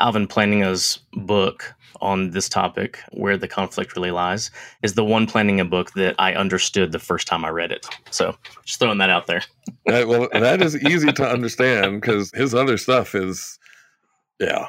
[0.01, 4.51] Alvin Plantinga's book on this topic, Where the Conflict Really Lies,
[4.83, 7.87] is the one Plantinga book that I understood the first time I read it.
[8.11, 9.43] So just throwing that out there.
[9.85, 13.59] that, well, that is easy to understand because his other stuff is,
[14.41, 14.69] yeah.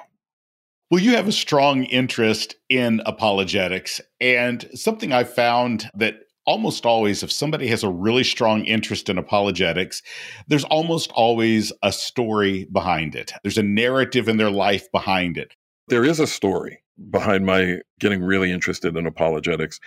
[0.92, 4.02] Well, you have a strong interest in apologetics.
[4.20, 9.18] And something I found that almost always, if somebody has a really strong interest in
[9.18, 10.02] apologetics,
[10.48, 13.32] there's almost always a story behind it.
[13.44, 15.54] There's a narrative in their life behind it.
[15.88, 19.80] There is a story behind my getting really interested in apologetics.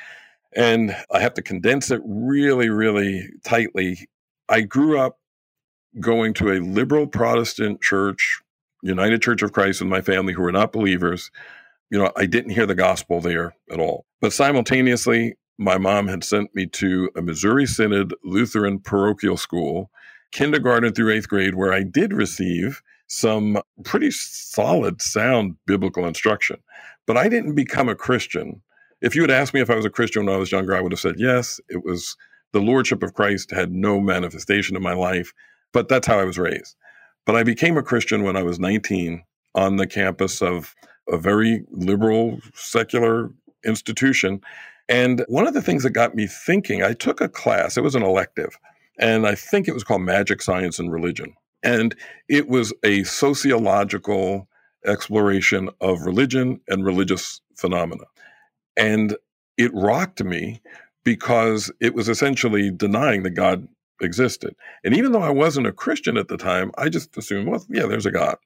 [0.54, 4.08] And I have to condense it really, really tightly.
[4.48, 5.18] I grew up
[6.00, 8.40] going to a liberal Protestant church,
[8.82, 11.30] United Church of Christ, with my family who were not believers.
[11.90, 14.04] You know, I didn't hear the gospel there at all.
[14.20, 19.90] But simultaneously, my mom had sent me to a Missouri Synod Lutheran parochial school,
[20.32, 26.58] kindergarten through eighth grade, where I did receive some pretty solid, sound biblical instruction.
[27.06, 28.60] But I didn't become a Christian.
[29.00, 30.80] If you had asked me if I was a Christian when I was younger, I
[30.80, 31.60] would have said yes.
[31.68, 32.16] It was
[32.52, 35.32] the Lordship of Christ had no manifestation in my life,
[35.72, 36.76] but that's how I was raised.
[37.24, 39.22] But I became a Christian when I was 19
[39.54, 40.74] on the campus of
[41.08, 43.30] a very liberal, secular
[43.64, 44.40] institution
[44.88, 47.94] and one of the things that got me thinking, I took a class, it was
[47.94, 48.58] an elective,
[48.98, 51.34] and I think it was called Magic Science and Religion.
[51.62, 51.94] And
[52.28, 54.48] it was a sociological
[54.84, 58.04] exploration of religion and religious phenomena.
[58.76, 59.16] And
[59.56, 60.60] it rocked me
[61.04, 63.66] because it was essentially denying that God
[64.00, 64.54] existed.
[64.84, 67.86] And even though I wasn't a Christian at the time, I just assumed, well, yeah,
[67.86, 68.36] there's a God.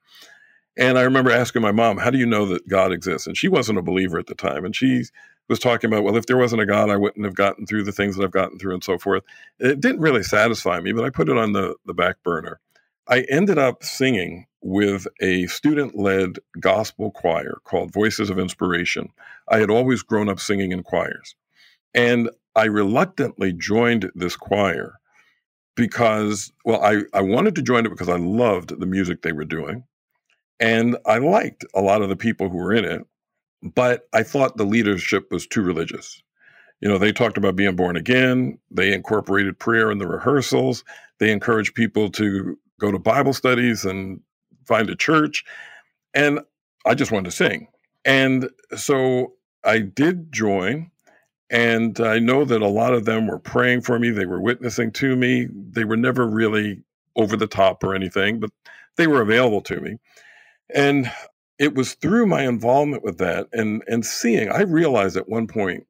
[0.76, 3.26] And I remember asking my mom, how do you know that God exists?
[3.26, 4.64] And she wasn't a believer at the time.
[4.64, 5.04] And she
[5.50, 7.92] was talking about, well, if there wasn't a God, I wouldn't have gotten through the
[7.92, 9.24] things that I've gotten through and so forth.
[9.58, 12.60] It didn't really satisfy me, but I put it on the, the back burner.
[13.08, 19.08] I ended up singing with a student led gospel choir called Voices of Inspiration.
[19.48, 21.34] I had always grown up singing in choirs.
[21.94, 25.00] And I reluctantly joined this choir
[25.74, 29.44] because, well, I, I wanted to join it because I loved the music they were
[29.44, 29.82] doing.
[30.60, 33.02] And I liked a lot of the people who were in it.
[33.62, 36.22] But I thought the leadership was too religious.
[36.80, 38.58] You know, they talked about being born again.
[38.70, 40.82] They incorporated prayer in the rehearsals.
[41.18, 44.20] They encouraged people to go to Bible studies and
[44.66, 45.44] find a church.
[46.14, 46.40] And
[46.86, 47.68] I just wanted to sing.
[48.04, 50.90] And so I did join.
[51.50, 54.10] And I know that a lot of them were praying for me.
[54.10, 55.48] They were witnessing to me.
[55.52, 56.82] They were never really
[57.16, 58.50] over the top or anything, but
[58.96, 59.96] they were available to me.
[60.74, 61.10] And
[61.60, 65.86] it was through my involvement with that and and seeing i realized at one point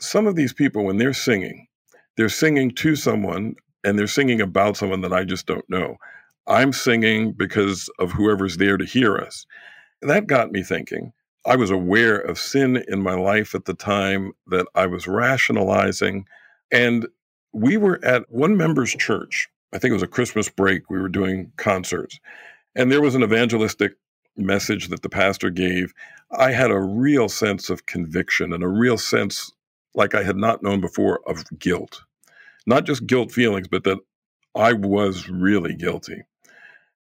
[0.00, 1.68] some of these people when they're singing
[2.16, 5.96] they're singing to someone and they're singing about someone that i just don't know.
[6.48, 9.46] I'm singing because of whoever's there to hear us.
[10.02, 11.12] That got me thinking.
[11.46, 16.26] I was aware of sin in my life at the time that i was rationalizing
[16.72, 17.06] and
[17.54, 19.48] we were at one member's church.
[19.74, 20.90] I think it was a christmas break.
[20.90, 22.20] We were doing concerts
[22.76, 23.94] and there was an evangelistic
[24.36, 25.92] message that the pastor gave,
[26.30, 29.52] I had a real sense of conviction and a real sense,
[29.94, 32.02] like I had not known before, of guilt.
[32.66, 33.98] Not just guilt feelings, but that
[34.54, 36.22] I was really guilty.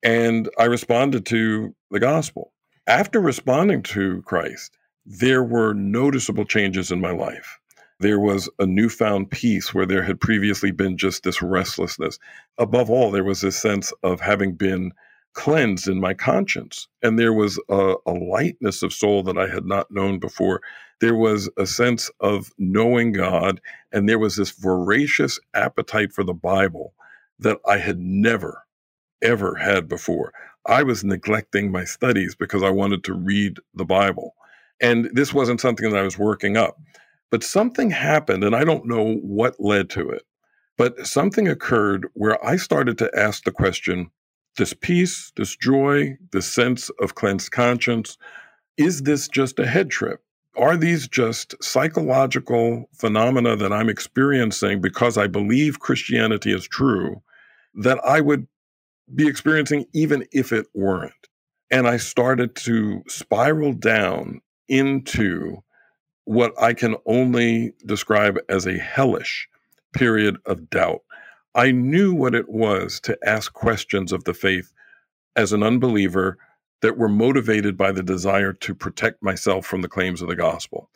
[0.03, 2.53] And I responded to the gospel.
[2.87, 7.59] After responding to Christ, there were noticeable changes in my life.
[7.99, 12.17] There was a newfound peace where there had previously been just this restlessness.
[12.57, 14.91] Above all, there was this sense of having been
[15.33, 16.87] cleansed in my conscience.
[17.01, 20.61] And there was a, a, lightness of soul that I had not known before.
[20.99, 26.33] There was a sense of knowing God, and there was this voracious appetite for the
[26.33, 26.93] Bible
[27.39, 28.65] that I had never,
[29.21, 30.33] ever had before.
[30.67, 34.35] I was neglecting my studies because I wanted to read the Bible.
[34.81, 36.79] And this wasn't something that I was working up.
[37.31, 40.23] But something happened, and I don't know what led to it.
[40.77, 44.11] But something occurred where I started to ask the question
[44.57, 48.17] this peace, this joy, this sense of cleansed conscience,
[48.77, 50.21] is this just a head trip?
[50.57, 57.21] Are these just psychological phenomena that I'm experiencing because I believe Christianity is true
[57.75, 58.47] that I would
[59.15, 61.13] be experiencing even if it weren't?
[61.69, 65.63] And I started to spiral down into
[66.25, 69.47] what I can only describe as a hellish
[69.93, 71.01] period of doubt.
[71.53, 74.71] I knew what it was to ask questions of the faith
[75.35, 76.37] as an unbeliever
[76.81, 80.89] that were motivated by the desire to protect myself from the claims of the gospel.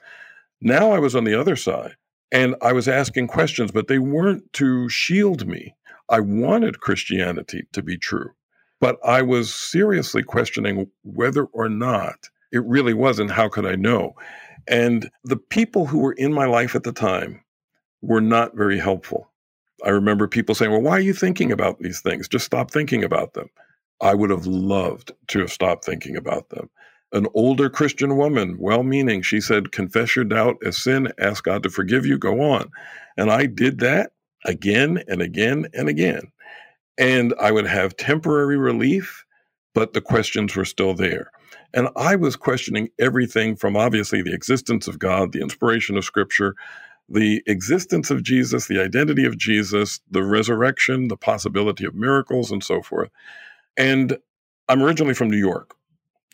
[0.62, 1.96] Now I was on the other side
[2.32, 5.76] and I was asking questions, but they weren't to shield me.
[6.10, 8.32] I wanted Christianity to be true,
[8.80, 13.76] but I was seriously questioning whether or not it really was, and how could I
[13.76, 14.16] know?
[14.68, 17.44] And the people who were in my life at the time
[18.02, 19.30] were not very helpful.
[19.84, 22.28] I remember people saying, Well, why are you thinking about these things?
[22.28, 23.50] Just stop thinking about them.
[24.02, 26.70] I would have loved to have stopped thinking about them.
[27.12, 31.64] An older Christian woman, well meaning, she said, Confess your doubt as sin, ask God
[31.64, 32.70] to forgive you, go on.
[33.18, 34.12] And I did that
[34.46, 36.32] again and again and again.
[36.98, 39.26] And I would have temporary relief,
[39.74, 41.32] but the questions were still there.
[41.74, 46.56] And I was questioning everything from obviously the existence of God, the inspiration of Scripture,
[47.10, 52.64] the existence of Jesus, the identity of Jesus, the resurrection, the possibility of miracles, and
[52.64, 53.10] so forth.
[53.78, 54.18] And
[54.68, 55.76] I'm originally from New York.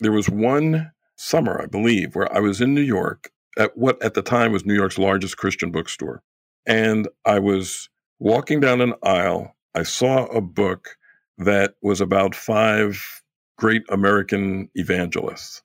[0.00, 4.14] There was one summer, I believe, where I was in New York at what at
[4.14, 6.22] the time was New York's largest Christian bookstore.
[6.66, 9.54] And I was walking down an aisle.
[9.74, 10.96] I saw a book
[11.38, 13.22] that was about five
[13.58, 15.62] great American evangelists.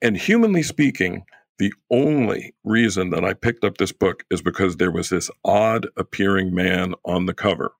[0.00, 1.24] And humanly speaking,
[1.58, 5.88] the only reason that I picked up this book is because there was this odd
[5.96, 7.72] appearing man on the cover.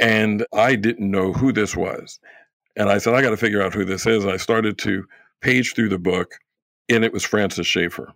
[0.00, 2.18] And I didn't know who this was.
[2.76, 4.24] And I said, I got to figure out who this is.
[4.24, 5.04] I started to
[5.40, 6.36] page through the book,
[6.88, 8.12] and it was Francis Schaeffer.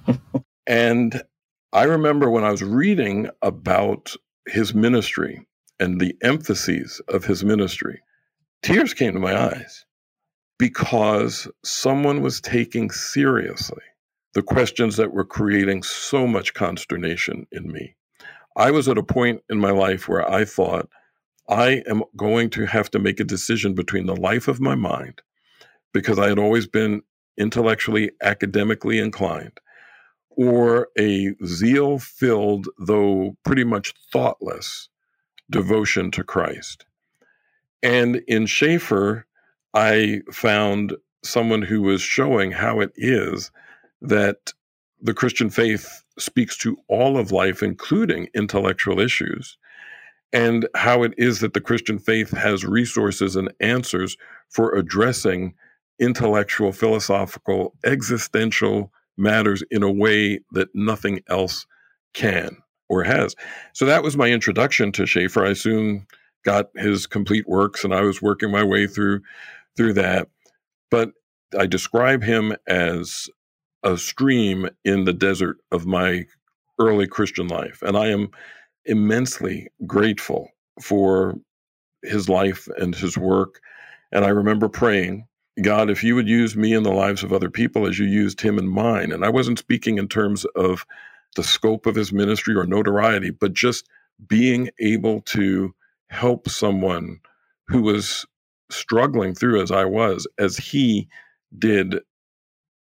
[0.66, 1.22] and
[1.72, 4.14] I remember when I was reading about
[4.46, 5.46] his ministry
[5.80, 8.02] and the emphases of his ministry,
[8.62, 9.86] tears came to my eyes
[10.58, 13.82] because someone was taking seriously
[14.34, 17.94] the questions that were creating so much consternation in me.
[18.56, 20.88] I was at a point in my life where I thought,
[21.48, 25.20] I am going to have to make a decision between the life of my mind,
[25.92, 27.02] because I had always been
[27.36, 29.58] intellectually, academically inclined,
[30.30, 34.88] or a zeal filled, though pretty much thoughtless,
[35.50, 36.86] devotion to Christ.
[37.82, 39.26] And in Schaeffer,
[39.74, 43.50] I found someone who was showing how it is
[44.02, 44.52] that
[45.00, 49.56] the Christian faith speaks to all of life, including intellectual issues,
[50.32, 54.16] and how it is that the Christian faith has resources and answers
[54.50, 55.54] for addressing
[55.98, 61.66] intellectual, philosophical, existential matters in a way that nothing else
[62.14, 62.56] can
[62.88, 63.34] or has.
[63.72, 65.44] So that was my introduction to Schaeffer.
[65.44, 66.06] I soon
[66.44, 69.20] got his complete works and I was working my way through
[69.76, 70.28] through that.
[70.90, 71.10] But
[71.58, 73.28] I describe him as
[73.82, 76.24] a stream in the desert of my
[76.78, 77.82] early Christian life.
[77.82, 78.28] And I am
[78.84, 81.34] immensely grateful for
[82.02, 83.60] his life and his work.
[84.10, 85.26] And I remember praying,
[85.62, 88.40] God, if you would use me in the lives of other people as you used
[88.40, 89.12] him in mine.
[89.12, 90.86] And I wasn't speaking in terms of
[91.36, 93.88] the scope of his ministry or notoriety, but just
[94.26, 95.74] being able to
[96.08, 97.20] help someone
[97.68, 98.26] who was
[98.70, 101.08] struggling through as I was, as he
[101.58, 102.00] did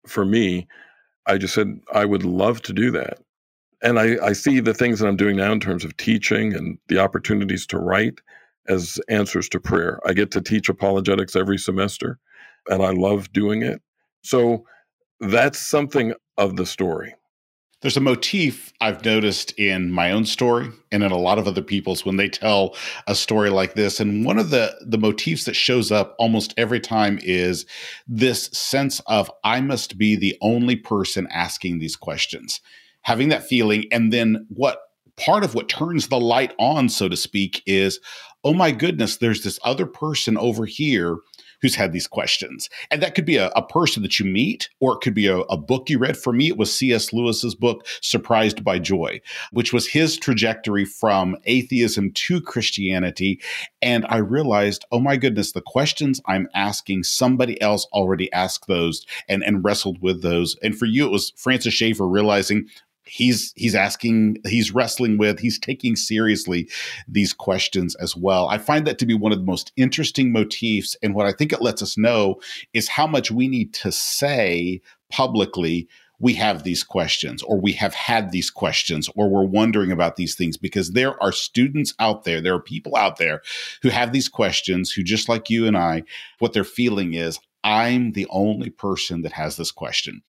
[0.06, 0.66] for me
[1.28, 3.20] I just said, I would love to do that.
[3.82, 6.78] And I, I see the things that I'm doing now in terms of teaching and
[6.88, 8.20] the opportunities to write
[8.68, 10.00] as answers to prayer.
[10.06, 12.18] I get to teach apologetics every semester,
[12.68, 13.80] and I love doing it.
[14.22, 14.64] So
[15.20, 17.14] that's something of the story.
[17.80, 21.62] There's a motif I've noticed in my own story and in a lot of other
[21.62, 22.74] people's when they tell
[23.06, 24.00] a story like this.
[24.00, 27.66] And one of the, the motifs that shows up almost every time is
[28.08, 32.60] this sense of I must be the only person asking these questions,
[33.02, 33.84] having that feeling.
[33.92, 34.80] And then what
[35.16, 38.00] part of what turns the light on, so to speak, is
[38.42, 41.18] oh my goodness, there's this other person over here
[41.60, 42.68] who's had these questions.
[42.90, 45.38] And that could be a, a person that you meet, or it could be a,
[45.38, 46.16] a book you read.
[46.16, 47.12] For me, it was C.S.
[47.12, 49.20] Lewis's book, Surprised by Joy,
[49.52, 53.40] which was his trajectory from atheism to Christianity.
[53.82, 59.06] And I realized, oh my goodness, the questions I'm asking, somebody else already asked those
[59.28, 60.56] and, and wrestled with those.
[60.62, 62.68] And for you, it was Francis Schaeffer realizing,
[63.08, 66.68] he's he's asking he's wrestling with he's taking seriously
[67.06, 68.48] these questions as well.
[68.48, 71.52] I find that to be one of the most interesting motifs and what i think
[71.52, 72.36] it lets us know
[72.72, 74.80] is how much we need to say
[75.10, 75.88] publicly
[76.20, 80.34] we have these questions or we have had these questions or we're wondering about these
[80.34, 83.40] things because there are students out there there are people out there
[83.82, 86.02] who have these questions who just like you and i
[86.38, 90.22] what they're feeling is i'm the only person that has this question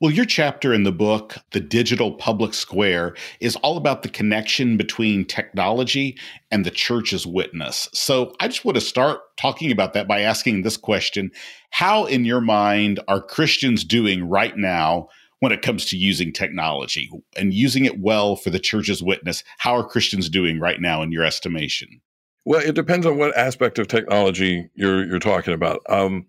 [0.00, 4.78] Well, your chapter in the book, The Digital Public Square, is all about the connection
[4.78, 6.16] between technology
[6.50, 7.86] and the church's witness.
[7.92, 11.30] So I just want to start talking about that by asking this question
[11.68, 15.08] How, in your mind, are Christians doing right now
[15.40, 19.44] when it comes to using technology and using it well for the church's witness?
[19.58, 22.00] How are Christians doing right now, in your estimation?
[22.46, 25.82] Well, it depends on what aspect of technology you're you're talking about.
[25.90, 26.24] Um,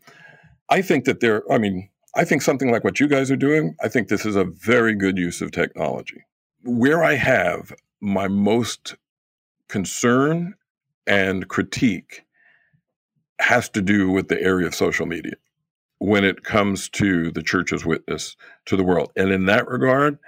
[0.70, 1.50] I think that there.
[1.50, 4.36] I mean, I think something like what you guys are doing, I think this is
[4.36, 6.26] a very good use of technology.
[6.64, 8.96] Where I have my most
[9.70, 10.56] concern
[11.08, 12.26] and critique
[13.40, 15.34] has to do with the area of social media
[16.00, 18.36] when it comes to the church's witness
[18.66, 19.12] to the world.
[19.16, 20.20] And in that regard,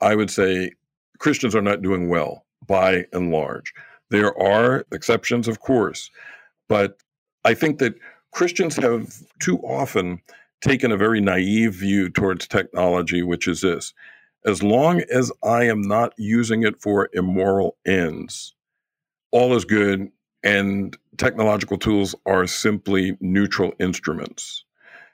[0.00, 0.72] I would say
[1.18, 3.72] Christians are not doing well by and large.
[4.10, 6.10] There are exceptions, of course,
[6.68, 6.98] but
[7.44, 7.94] I think that
[8.32, 10.20] Christians have too often
[10.60, 13.94] taken a very naive view towards technology, which is this
[14.44, 18.54] as long as I am not using it for immoral ends,
[19.32, 20.10] all is good,
[20.42, 24.64] and technological tools are simply neutral instruments.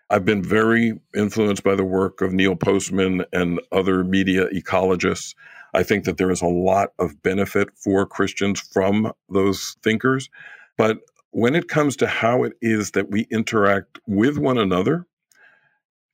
[0.08, 5.34] I've been very influenced by the work of Neil Postman and other media ecologists.
[5.74, 10.30] I think that there is a lot of benefit for Christians from those thinkers.
[10.78, 10.98] But
[11.32, 15.06] when it comes to how it is that we interact with one another,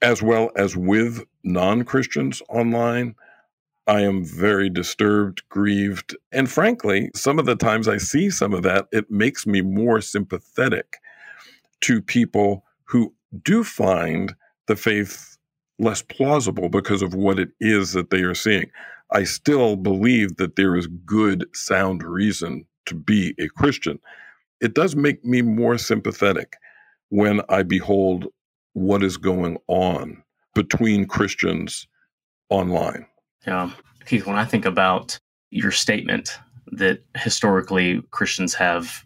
[0.03, 3.15] as well as with non Christians online.
[3.87, 8.63] I am very disturbed, grieved, and frankly, some of the times I see some of
[8.63, 10.99] that, it makes me more sympathetic
[11.83, 14.35] to people who do find
[14.69, 15.39] the faith
[15.79, 18.71] less plausible because of what it is that they are seeing.
[19.13, 23.99] I still believe that there is good, sound reason to be a Christian.
[24.61, 26.55] It does make me more sympathetic
[27.11, 28.29] when I behold
[28.75, 30.23] what is going on
[30.55, 31.87] between Christians
[32.51, 33.07] online.
[33.47, 33.71] Yeah.
[34.07, 35.19] Keith, when I think about
[35.51, 36.39] your statement
[36.73, 39.05] that historically Christians have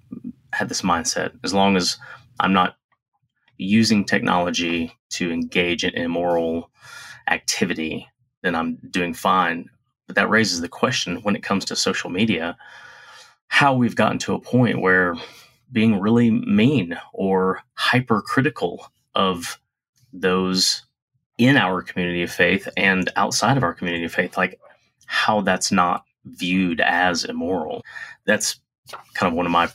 [0.52, 1.98] had this mindset, as long as
[2.40, 2.76] I'm not
[3.58, 6.70] using technology to engage in immoral
[7.28, 8.08] activity,
[8.42, 9.68] then I'm doing fine.
[10.06, 12.56] But that raises the question when it comes to social media,
[13.48, 15.16] how we've gotten to a point where
[15.72, 18.86] being really mean or hypercritical
[19.16, 19.58] of
[20.12, 20.82] those
[21.38, 24.60] in our community of faith and outside of our community of faith, like
[25.06, 27.82] how that's not viewed as immoral.
[28.26, 28.60] That's
[29.14, 29.68] kind of one of my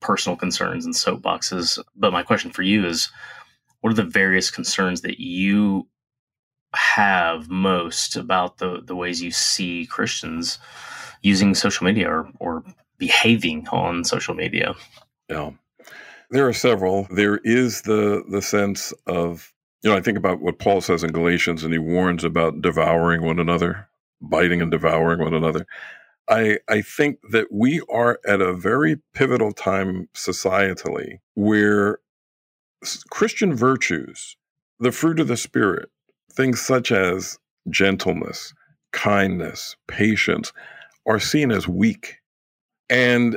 [0.00, 1.78] personal concerns and soapboxes.
[1.96, 3.10] But my question for you is
[3.80, 5.88] what are the various concerns that you
[6.74, 10.58] have most about the, the ways you see Christians
[11.22, 12.64] using social media or, or
[12.98, 14.74] behaving on social media?
[15.28, 15.50] Yeah.
[16.32, 17.06] There are several.
[17.10, 19.52] There is the the sense of
[19.82, 23.22] you know, I think about what Paul says in Galatians, and he warns about devouring
[23.22, 23.88] one another,
[24.20, 25.66] biting and devouring one another.
[26.28, 31.98] I, I think that we are at a very pivotal time societally where
[33.10, 34.36] Christian virtues,
[34.78, 35.88] the fruit of the Spirit,
[36.32, 38.54] things such as gentleness,
[38.92, 40.52] kindness, patience,
[41.06, 42.18] are seen as weak.
[42.88, 43.36] And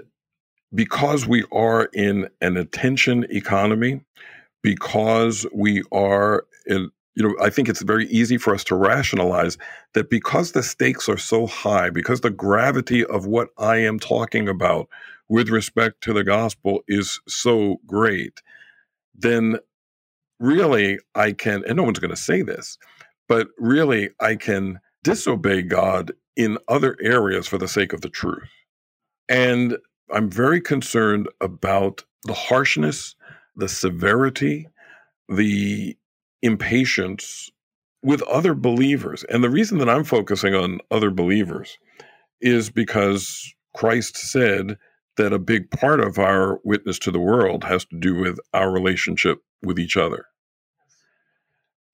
[0.74, 4.02] because we are in an attention economy,
[4.62, 6.46] because we are
[7.16, 9.58] you know, I think it's very easy for us to rationalize
[9.94, 14.50] that because the stakes are so high, because the gravity of what I am talking
[14.50, 14.90] about
[15.30, 18.42] with respect to the gospel is so great,
[19.16, 19.58] then
[20.40, 22.78] really I can, and no one's going to say this,
[23.30, 28.50] but really I can disobey God in other areas for the sake of the truth.
[29.30, 29.78] And
[30.14, 33.16] I'm very concerned about the harshness
[33.56, 34.68] the severity,
[35.30, 35.98] the
[36.42, 37.50] impatience
[38.04, 39.24] with other believers.
[39.26, 41.78] And the reason that I'm focusing on other believers
[42.42, 44.78] is because Christ said
[45.18, 48.70] that a big part of our witness to the world has to do with our
[48.72, 50.26] relationship with each other.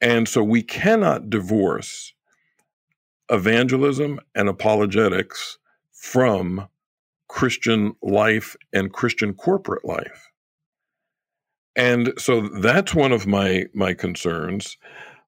[0.01, 2.13] And so we cannot divorce
[3.29, 5.59] evangelism and apologetics
[5.93, 6.67] from
[7.31, 10.29] Christian life and Christian corporate life.
[11.77, 14.77] And so that's one of my my concerns,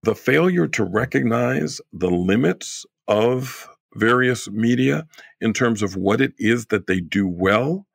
[0.03, 5.07] the failure to recognize the limits of various media
[5.39, 7.87] in terms of what it is that they do well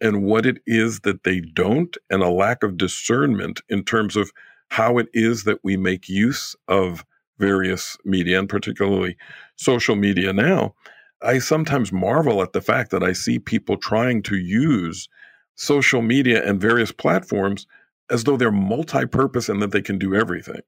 [0.00, 4.32] and what it is that they don't and a lack of discernment in terms of
[4.70, 7.04] how it is that we make use of
[7.38, 9.16] various media and particularly
[9.54, 10.74] social media now
[11.24, 15.08] i sometimes marvel at the fact that i see people trying to use
[15.54, 17.66] social media and various platforms
[18.10, 20.60] as though they're multi-purpose and that they can do everything.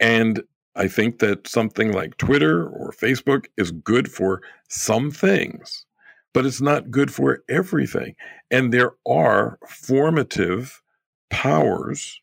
[0.00, 0.42] And
[0.74, 5.84] I think that something like Twitter or Facebook is good for some things,
[6.32, 8.14] but it's not good for everything.
[8.50, 10.82] And there are formative
[11.30, 12.20] powers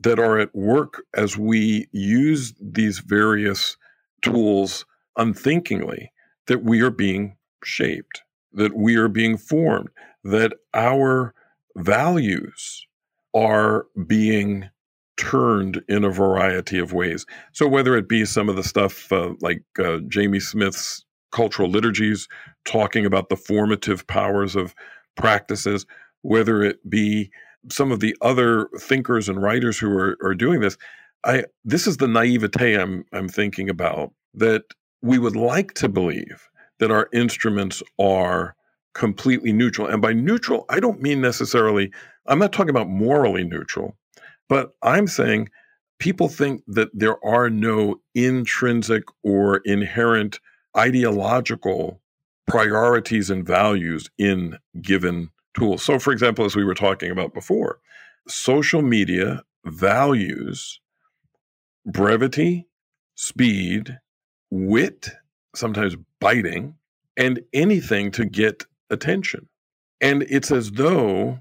[0.00, 3.76] that are at work as we use these various
[4.22, 4.84] tools
[5.16, 6.12] unthinkingly
[6.48, 8.22] that we are being shaped,
[8.52, 9.88] that we are being formed,
[10.24, 11.34] that our
[11.76, 12.86] values
[13.34, 14.68] are being
[15.16, 17.26] turned in a variety of ways.
[17.52, 22.26] So, whether it be some of the stuff uh, like uh, Jamie Smith's cultural liturgies
[22.64, 24.74] talking about the formative powers of
[25.16, 25.86] practices,
[26.22, 27.30] whether it be
[27.70, 30.78] some of the other thinkers and writers who are, are doing this,
[31.24, 34.62] I this is the naivete I'm I'm thinking about that
[35.02, 38.54] we would like to believe that our instruments are
[38.94, 39.86] completely neutral.
[39.86, 41.92] And by neutral, I don't mean necessarily,
[42.26, 43.96] I'm not talking about morally neutral,
[44.48, 45.50] but I'm saying
[45.98, 50.40] people think that there are no intrinsic or inherent
[50.76, 52.00] ideological
[52.46, 55.82] priorities and values in given tools.
[55.82, 57.78] So, for example, as we were talking about before,
[58.26, 60.80] social media values
[61.86, 62.68] brevity,
[63.14, 63.98] speed,
[64.50, 65.08] wit,
[65.54, 66.74] sometimes biting,
[67.16, 69.48] and anything to get attention.
[70.00, 71.38] And it's as though,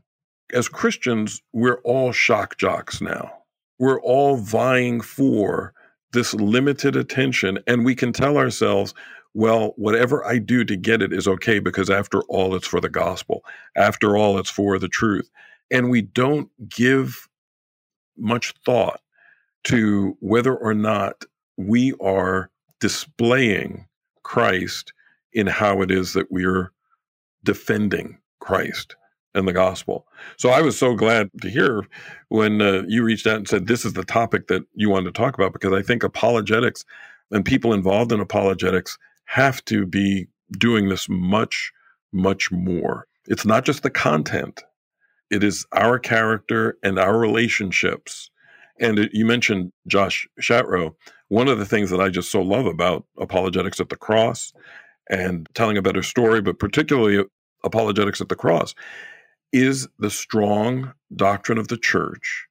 [0.53, 3.31] as Christians, we're all shock jocks now.
[3.79, 5.73] We're all vying for
[6.13, 8.93] this limited attention, and we can tell ourselves,
[9.33, 12.89] well, whatever I do to get it is okay because after all, it's for the
[12.89, 13.43] gospel.
[13.75, 15.29] After all, it's for the truth.
[15.69, 17.27] And we don't give
[18.17, 18.99] much thought
[19.65, 21.23] to whether or not
[21.57, 22.49] we are
[22.79, 23.87] displaying
[24.23, 24.93] Christ
[25.33, 26.71] in how it is that we are
[27.43, 28.95] defending Christ
[29.33, 30.07] and the gospel.
[30.37, 31.85] So I was so glad to hear
[32.29, 35.21] when uh, you reached out and said this is the topic that you wanted to
[35.21, 36.83] talk about because I think apologetics
[37.31, 41.71] and people involved in apologetics have to be doing this much,
[42.11, 43.07] much more.
[43.27, 44.63] It's not just the content,
[45.29, 48.29] it is our character and our relationships.
[48.79, 50.93] And you mentioned Josh Chatraw.
[51.29, 54.53] One of the things that I just so love about apologetics at the cross
[55.09, 57.23] and telling a better story, but particularly
[57.63, 58.75] apologetics at the cross,
[59.51, 62.47] is the strong doctrine of the church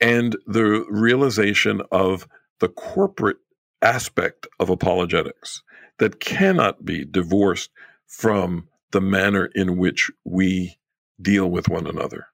[0.00, 2.28] and the realization of
[2.60, 3.38] the corporate
[3.82, 5.62] aspect of apologetics
[5.98, 7.70] that cannot be divorced
[8.06, 10.76] from the manner in which we
[11.20, 12.26] deal with one another.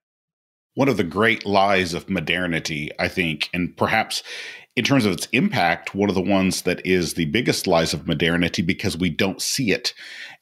[0.75, 4.23] One of the great lies of modernity, I think, and perhaps
[4.77, 8.07] in terms of its impact, one of the ones that is the biggest lies of
[8.07, 9.93] modernity because we don't see it,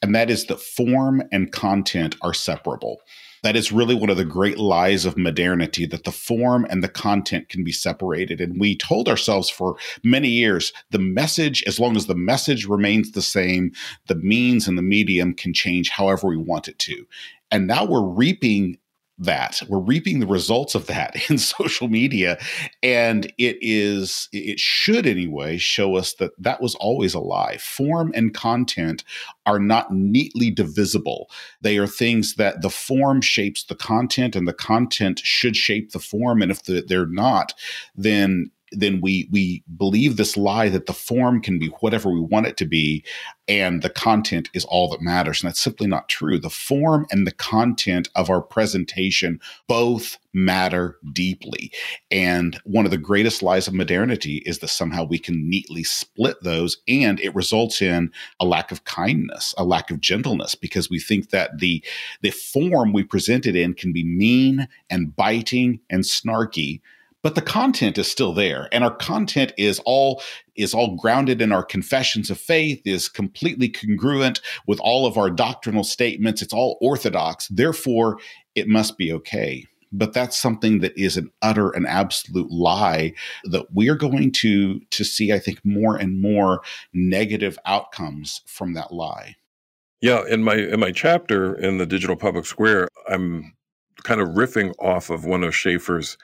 [0.02, 3.00] and that is that form and content are separable.
[3.42, 6.88] That is really one of the great lies of modernity that the form and the
[6.88, 8.40] content can be separated.
[8.40, 13.12] And we told ourselves for many years the message, as long as the message remains
[13.12, 13.72] the same,
[14.08, 17.06] the means and the medium can change however we want it to.
[17.50, 18.76] And now we're reaping
[19.18, 19.60] that.
[19.68, 22.38] We're reaping the results of that in social media
[22.82, 27.58] and it is it should anyway show us that that was always a lie.
[27.58, 29.04] Form and content
[29.46, 31.30] are not neatly divisible.
[31.60, 35.98] They are things that the form shapes the content and the content should shape the
[35.98, 37.54] form and if the, they're not
[37.94, 42.46] then then we we believe this lie that the form can be whatever we want
[42.46, 43.04] it to be
[43.48, 45.42] and the content is all that matters.
[45.42, 46.38] And that's simply not true.
[46.38, 51.72] The form and the content of our presentation both matter deeply.
[52.10, 56.36] And one of the greatest lies of modernity is that somehow we can neatly split
[56.42, 61.00] those and it results in a lack of kindness a lack of gentleness because we
[61.00, 61.82] think that the
[62.20, 66.80] the form we present it in can be mean and biting and snarky
[67.22, 70.22] but the content is still there and our content is all
[70.56, 75.30] is all grounded in our confessions of faith is completely congruent with all of our
[75.30, 76.42] doctrinal statements.
[76.42, 77.48] It's all orthodox.
[77.48, 78.18] Therefore
[78.54, 79.64] it must be okay.
[79.90, 83.14] But that's something that is an utter and absolute lie
[83.44, 86.60] that we are going to to see i think more and more
[86.92, 89.36] negative outcomes from that lie.
[90.00, 93.54] Yeah in my in my chapter in the digital public square i'm
[94.04, 96.18] kind of riffing off of one of schaeffer's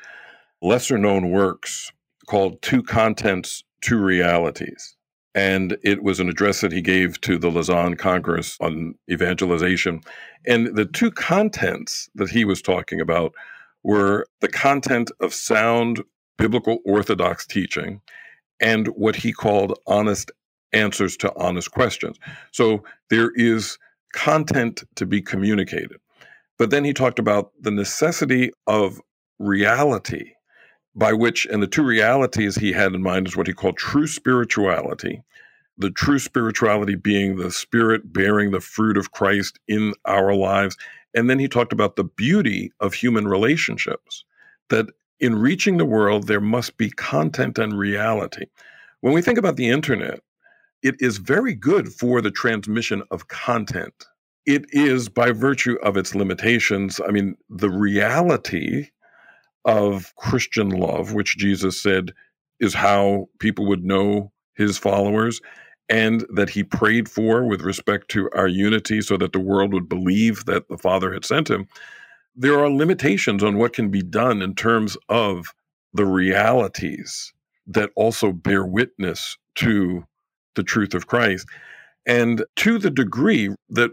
[0.64, 1.92] lesser known works
[2.26, 4.96] called Two Contents, Two Realities.
[5.34, 10.00] And it was an address that he gave to the Lausanne Congress on evangelization.
[10.46, 13.34] And the two contents that he was talking about
[13.82, 16.02] were the content of sound
[16.38, 18.00] biblical orthodox teaching
[18.60, 20.30] and what he called honest
[20.72, 22.16] answers to honest questions.
[22.52, 23.76] So there is
[24.12, 25.98] content to be communicated.
[26.58, 29.00] But then he talked about the necessity of
[29.40, 30.33] reality
[30.94, 34.06] by which, and the two realities he had in mind is what he called true
[34.06, 35.22] spirituality.
[35.76, 40.76] The true spirituality being the spirit bearing the fruit of Christ in our lives.
[41.14, 44.24] And then he talked about the beauty of human relationships,
[44.68, 44.86] that
[45.18, 48.46] in reaching the world, there must be content and reality.
[49.00, 50.20] When we think about the internet,
[50.82, 53.94] it is very good for the transmission of content.
[54.46, 58.90] It is, by virtue of its limitations, I mean, the reality
[59.64, 62.12] of Christian love, which Jesus said
[62.60, 65.40] is how people would know his followers,
[65.88, 69.88] and that he prayed for with respect to our unity so that the world would
[69.88, 71.66] believe that the Father had sent him.
[72.36, 75.46] There are limitations on what can be done in terms of
[75.92, 77.32] the realities
[77.66, 80.04] that also bear witness to
[80.54, 81.46] the truth of Christ.
[82.06, 83.92] And to the degree that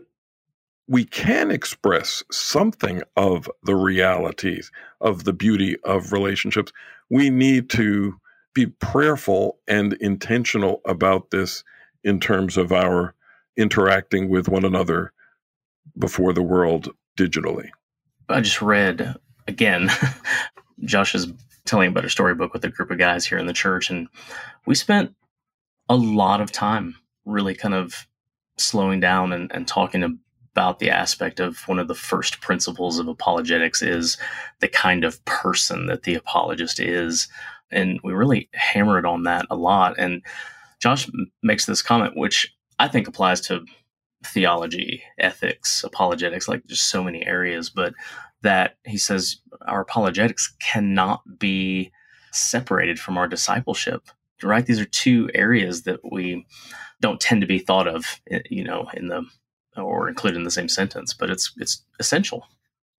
[0.92, 6.74] we can express something of the realities of the beauty of relationships,
[7.10, 8.20] we need to
[8.54, 11.64] be prayerful and intentional about this
[12.04, 13.16] in terms of our
[13.56, 15.14] interacting with one another
[15.98, 17.70] before the world digitally.
[18.28, 19.16] I just read
[19.48, 19.90] again,
[20.84, 21.32] Josh is
[21.64, 24.10] telling about a storybook with a group of guys here in the church, and
[24.66, 25.16] we spent
[25.88, 28.08] a lot of time really kind of
[28.58, 30.20] slowing down and, and talking
[30.54, 34.18] about the aspect of one of the first principles of apologetics is
[34.60, 37.28] the kind of person that the apologist is.
[37.72, 39.98] And we really hammered on that a lot.
[39.98, 40.22] And
[40.80, 41.10] Josh
[41.42, 43.66] makes this comment, which I think applies to
[44.26, 47.94] theology, ethics, apologetics, like just so many areas, but
[48.42, 49.38] that he says
[49.68, 51.92] our apologetics cannot be
[52.32, 54.10] separated from our discipleship
[54.44, 54.66] right?
[54.66, 56.46] These are two areas that we
[57.00, 59.26] don't tend to be thought of, eh, you know, in the
[59.78, 62.48] or included in the same sentence, but it's it's essential.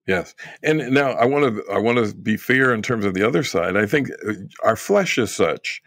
[0.06, 3.26] Yes, and now I want to I want to be fair in terms of the
[3.26, 3.76] other side.
[3.76, 4.32] I think uh,
[4.64, 5.82] our flesh is such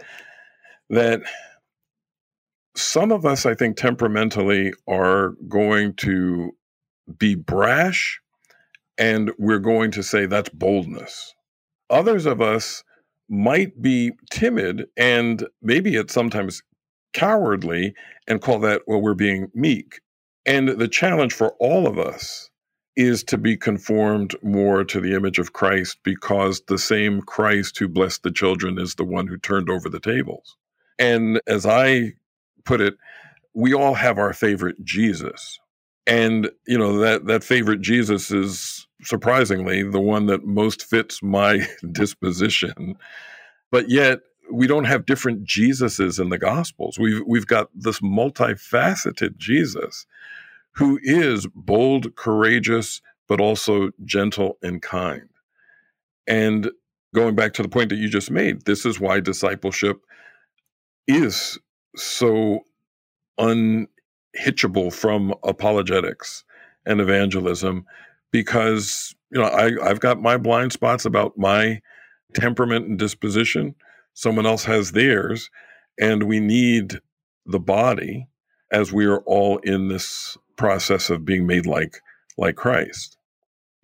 [0.90, 1.22] that
[2.76, 6.52] some of us, I think, temperamentally are going to
[7.18, 8.20] be brash,
[8.98, 11.34] and we're going to say that's boldness.
[11.90, 12.84] Others of us
[13.30, 16.62] might be timid and maybe it's sometimes
[17.14, 17.94] cowardly
[18.28, 20.00] and call that, well, we're being meek.
[20.46, 22.50] And the challenge for all of us
[22.96, 27.88] is to be conformed more to the image of Christ because the same Christ who
[27.88, 30.56] blessed the children is the one who turned over the tables.
[30.98, 32.14] And as I
[32.64, 32.96] put it,
[33.54, 35.60] we all have our favorite Jesus.
[36.08, 41.68] And you know that that favorite Jesus is surprisingly the one that most fits my
[41.92, 42.96] disposition.
[43.72, 44.20] But yet
[44.52, 47.00] we don't have different Jesuses in the Gospels.
[47.00, 50.06] We've we've got this multifaceted Jesus
[50.76, 55.30] who is bold, courageous, but also gentle and kind.
[56.28, 56.70] And
[57.14, 60.02] going back to the point that you just made, this is why discipleship
[61.08, 61.58] is
[61.96, 62.62] so
[63.40, 66.44] unhitchable from apologetics
[66.86, 67.86] and evangelism
[68.32, 71.82] because you know I, I've got my blind spots about my
[72.34, 73.76] temperament and disposition.
[74.16, 75.52] Someone else has theirs,
[76.00, 77.00] and we need
[77.46, 78.28] the body
[78.72, 82.02] as we are all in this process of being made like
[82.38, 83.16] like Christ